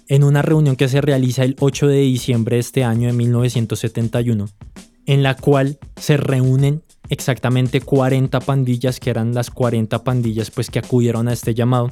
en 0.08 0.24
una 0.24 0.42
reunión 0.42 0.76
que 0.76 0.88
se 0.88 1.02
realiza 1.02 1.44
el 1.44 1.56
8 1.60 1.88
de 1.88 2.00
diciembre 2.00 2.56
de 2.56 2.62
este 2.62 2.84
año 2.84 3.08
de 3.08 3.14
1971, 3.14 4.46
en 5.06 5.24
la 5.24 5.36
cual 5.36 5.80
se 5.96 6.18
reúnen 6.18 6.84
exactamente 7.10 7.82
40 7.82 8.40
pandillas, 8.42 9.00
que 9.00 9.10
eran 9.10 9.34
las 9.34 9.50
40 9.50 10.04
pandillas 10.04 10.52
pues 10.52 10.70
que 10.70 10.80
acudieron 10.80 11.28
a 11.28 11.34
este 11.34 11.54
llamado 11.54 11.92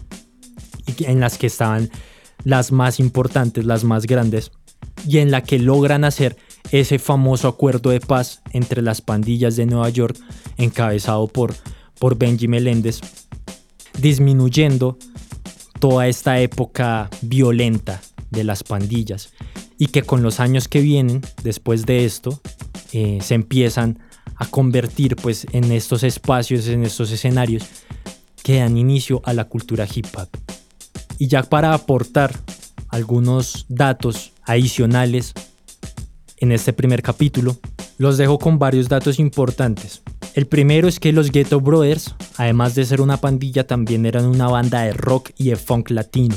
y 0.97 1.05
en 1.05 1.19
las 1.19 1.37
que 1.37 1.47
estaban 1.47 1.89
las 2.43 2.71
más 2.71 2.99
importantes, 2.99 3.65
las 3.65 3.83
más 3.83 4.05
grandes, 4.05 4.51
y 5.07 5.17
en 5.17 5.31
la 5.31 5.43
que 5.43 5.59
logran 5.59 6.03
hacer 6.03 6.37
ese 6.71 6.99
famoso 6.99 7.47
acuerdo 7.47 7.89
de 7.89 7.99
paz 7.99 8.41
entre 8.51 8.81
las 8.81 9.01
pandillas 9.01 9.55
de 9.55 9.65
Nueva 9.65 9.89
York, 9.89 10.17
encabezado 10.57 11.27
por, 11.27 11.53
por 11.99 12.17
Benji 12.17 12.47
Meléndez, 12.47 13.01
disminuyendo 13.99 14.97
toda 15.77 16.07
esta 16.07 16.39
época 16.39 17.09
violenta 17.21 18.01
de 18.31 18.43
las 18.43 18.63
pandillas 18.63 19.33
y 19.77 19.87
que 19.87 20.03
con 20.03 20.23
los 20.23 20.39
años 20.39 20.67
que 20.67 20.81
vienen 20.81 21.21
después 21.43 21.85
de 21.85 22.05
esto 22.05 22.41
eh, 22.93 23.19
se 23.21 23.35
empiezan 23.35 23.99
a 24.35 24.45
convertir 24.45 25.15
pues 25.15 25.47
en 25.51 25.71
estos 25.71 26.03
espacios, 26.03 26.67
en 26.67 26.83
estos 26.83 27.11
escenarios 27.11 27.63
que 28.43 28.59
dan 28.59 28.77
inicio 28.77 29.21
a 29.25 29.33
la 29.33 29.45
cultura 29.45 29.87
hip 29.93 30.07
hop. 30.15 30.29
Y 31.17 31.27
ya 31.27 31.43
para 31.43 31.73
aportar 31.73 32.33
algunos 32.89 33.65
datos 33.67 34.33
adicionales 34.43 35.33
en 36.37 36.51
este 36.51 36.73
primer 36.73 37.01
capítulo, 37.01 37.57
los 37.97 38.17
dejo 38.17 38.37
con 38.37 38.59
varios 38.59 38.87
datos 38.87 39.19
importantes. 39.19 40.01
El 40.37 40.45
primero 40.45 40.87
es 40.87 40.99
que 40.99 41.11
los 41.13 41.31
Ghetto 41.31 41.59
Brothers, 41.59 42.13
además 42.35 42.75
de 42.75 42.85
ser 42.85 43.01
una 43.01 43.17
pandilla, 43.17 43.65
también 43.65 44.05
eran 44.05 44.27
una 44.27 44.47
banda 44.47 44.83
de 44.83 44.93
rock 44.93 45.31
y 45.35 45.45
de 45.45 45.55
funk 45.55 45.89
latino. 45.89 46.35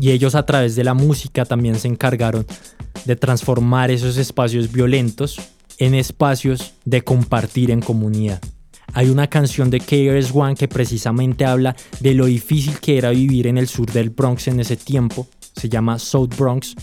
Y 0.00 0.10
ellos 0.10 0.34
a 0.34 0.44
través 0.44 0.74
de 0.74 0.82
la 0.82 0.92
música 0.92 1.44
también 1.44 1.76
se 1.76 1.86
encargaron 1.86 2.44
de 3.04 3.14
transformar 3.14 3.92
esos 3.92 4.16
espacios 4.16 4.72
violentos 4.72 5.40
en 5.78 5.94
espacios 5.94 6.72
de 6.84 7.02
compartir 7.02 7.70
en 7.70 7.80
comunidad. 7.80 8.40
Hay 8.92 9.08
una 9.08 9.28
canción 9.28 9.70
de 9.70 9.78
KRS 9.78 10.34
One 10.34 10.56
que 10.56 10.66
precisamente 10.66 11.44
habla 11.44 11.76
de 12.00 12.14
lo 12.14 12.26
difícil 12.26 12.80
que 12.80 12.98
era 12.98 13.10
vivir 13.10 13.46
en 13.46 13.56
el 13.56 13.68
sur 13.68 13.88
del 13.92 14.10
Bronx 14.10 14.48
en 14.48 14.58
ese 14.58 14.76
tiempo. 14.76 15.28
Se 15.54 15.68
llama 15.68 16.00
South 16.00 16.34
Bronx. 16.36 16.74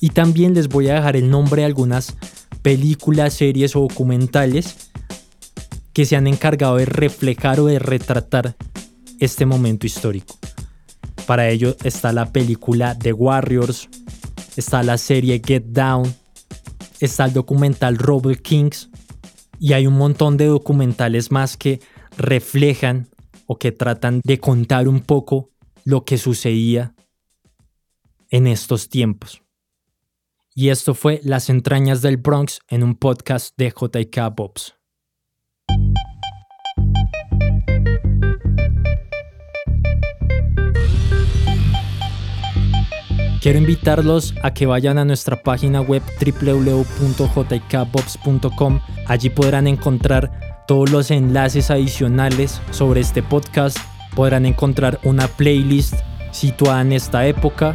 Y 0.00 0.08
también 0.08 0.54
les 0.54 0.66
voy 0.66 0.88
a 0.88 0.94
dejar 0.94 1.14
el 1.14 1.30
nombre 1.30 1.62
de 1.62 1.66
algunas 1.66 2.16
películas, 2.62 3.34
series 3.34 3.76
o 3.76 3.82
documentales 3.82 4.89
que 5.92 6.04
se 6.04 6.16
han 6.16 6.26
encargado 6.26 6.76
de 6.76 6.86
reflejar 6.86 7.60
o 7.60 7.66
de 7.66 7.78
retratar 7.78 8.56
este 9.18 9.46
momento 9.46 9.86
histórico. 9.86 10.38
Para 11.26 11.48
ello 11.48 11.76
está 11.84 12.12
la 12.12 12.32
película 12.32 12.98
The 12.98 13.12
Warriors, 13.12 13.88
está 14.56 14.82
la 14.82 14.98
serie 14.98 15.40
Get 15.44 15.64
Down, 15.66 16.14
está 17.00 17.26
el 17.26 17.32
documental 17.32 17.98
Robert 17.98 18.42
Kings 18.42 18.90
y 19.58 19.74
hay 19.74 19.86
un 19.86 19.94
montón 19.94 20.36
de 20.36 20.46
documentales 20.46 21.30
más 21.30 21.56
que 21.56 21.80
reflejan 22.16 23.08
o 23.46 23.58
que 23.58 23.72
tratan 23.72 24.20
de 24.24 24.38
contar 24.38 24.88
un 24.88 25.00
poco 25.00 25.50
lo 25.84 26.04
que 26.04 26.18
sucedía 26.18 26.94
en 28.30 28.46
estos 28.46 28.88
tiempos. 28.88 29.42
Y 30.54 30.68
esto 30.68 30.94
fue 30.94 31.20
Las 31.24 31.48
entrañas 31.48 32.02
del 32.02 32.16
Bronx 32.16 32.60
en 32.68 32.82
un 32.82 32.94
podcast 32.94 33.54
de 33.56 33.70
JK 33.70 34.34
Bobs. 34.34 34.79
Quiero 43.40 43.58
invitarlos 43.58 44.34
a 44.42 44.52
que 44.52 44.66
vayan 44.66 44.98
a 44.98 45.06
nuestra 45.06 45.42
página 45.42 45.80
web 45.80 46.02
www.jkbox.com. 46.20 48.80
Allí 49.06 49.30
podrán 49.30 49.66
encontrar 49.66 50.64
todos 50.66 50.90
los 50.90 51.10
enlaces 51.10 51.70
adicionales 51.70 52.60
sobre 52.70 53.00
este 53.00 53.22
podcast. 53.22 53.78
Podrán 54.14 54.44
encontrar 54.44 55.00
una 55.04 55.26
playlist 55.26 55.94
situada 56.32 56.82
en 56.82 56.92
esta 56.92 57.26
época 57.26 57.74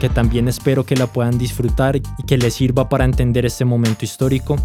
que 0.00 0.08
también 0.08 0.48
espero 0.48 0.84
que 0.84 0.96
la 0.96 1.06
puedan 1.06 1.38
disfrutar 1.38 1.94
y 1.94 2.02
que 2.26 2.36
les 2.36 2.54
sirva 2.54 2.88
para 2.88 3.04
entender 3.04 3.46
este 3.46 3.64
momento 3.64 4.04
histórico. 4.04 4.56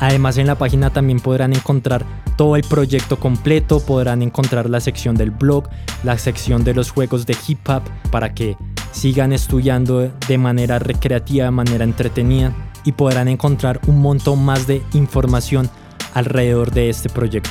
Además 0.00 0.38
en 0.38 0.48
la 0.48 0.58
página 0.58 0.90
también 0.90 1.20
podrán 1.20 1.52
encontrar 1.52 2.04
todo 2.36 2.56
el 2.56 2.64
proyecto 2.64 3.20
completo, 3.20 3.78
podrán 3.78 4.22
encontrar 4.22 4.68
la 4.68 4.80
sección 4.80 5.14
del 5.14 5.30
blog, 5.30 5.68
la 6.02 6.18
sección 6.18 6.64
de 6.64 6.74
los 6.74 6.90
juegos 6.90 7.26
de 7.26 7.36
hip 7.46 7.60
hop 7.68 7.82
para 8.10 8.34
que 8.34 8.56
sigan 8.92 9.32
estudiando 9.32 10.12
de 10.28 10.38
manera 10.38 10.78
recreativa, 10.78 11.46
de 11.46 11.50
manera 11.50 11.84
entretenida 11.84 12.54
y 12.84 12.92
podrán 12.92 13.28
encontrar 13.28 13.80
un 13.86 14.00
montón 14.00 14.44
más 14.44 14.66
de 14.66 14.82
información 14.92 15.68
alrededor 16.14 16.70
de 16.70 16.90
este 16.90 17.08
proyecto. 17.08 17.50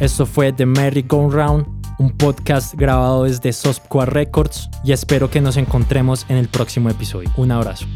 Esto 0.00 0.26
fue 0.26 0.52
The 0.52 0.66
Merry 0.66 1.02
Go 1.02 1.30
Round, 1.30 1.66
un 1.98 2.10
podcast 2.10 2.74
grabado 2.74 3.24
desde 3.24 3.52
Sospqua 3.52 4.06
Records 4.06 4.70
y 4.84 4.92
espero 4.92 5.30
que 5.30 5.40
nos 5.40 5.56
encontremos 5.56 6.24
en 6.28 6.36
el 6.36 6.48
próximo 6.48 6.88
episodio. 6.88 7.30
Un 7.36 7.50
abrazo. 7.50 7.86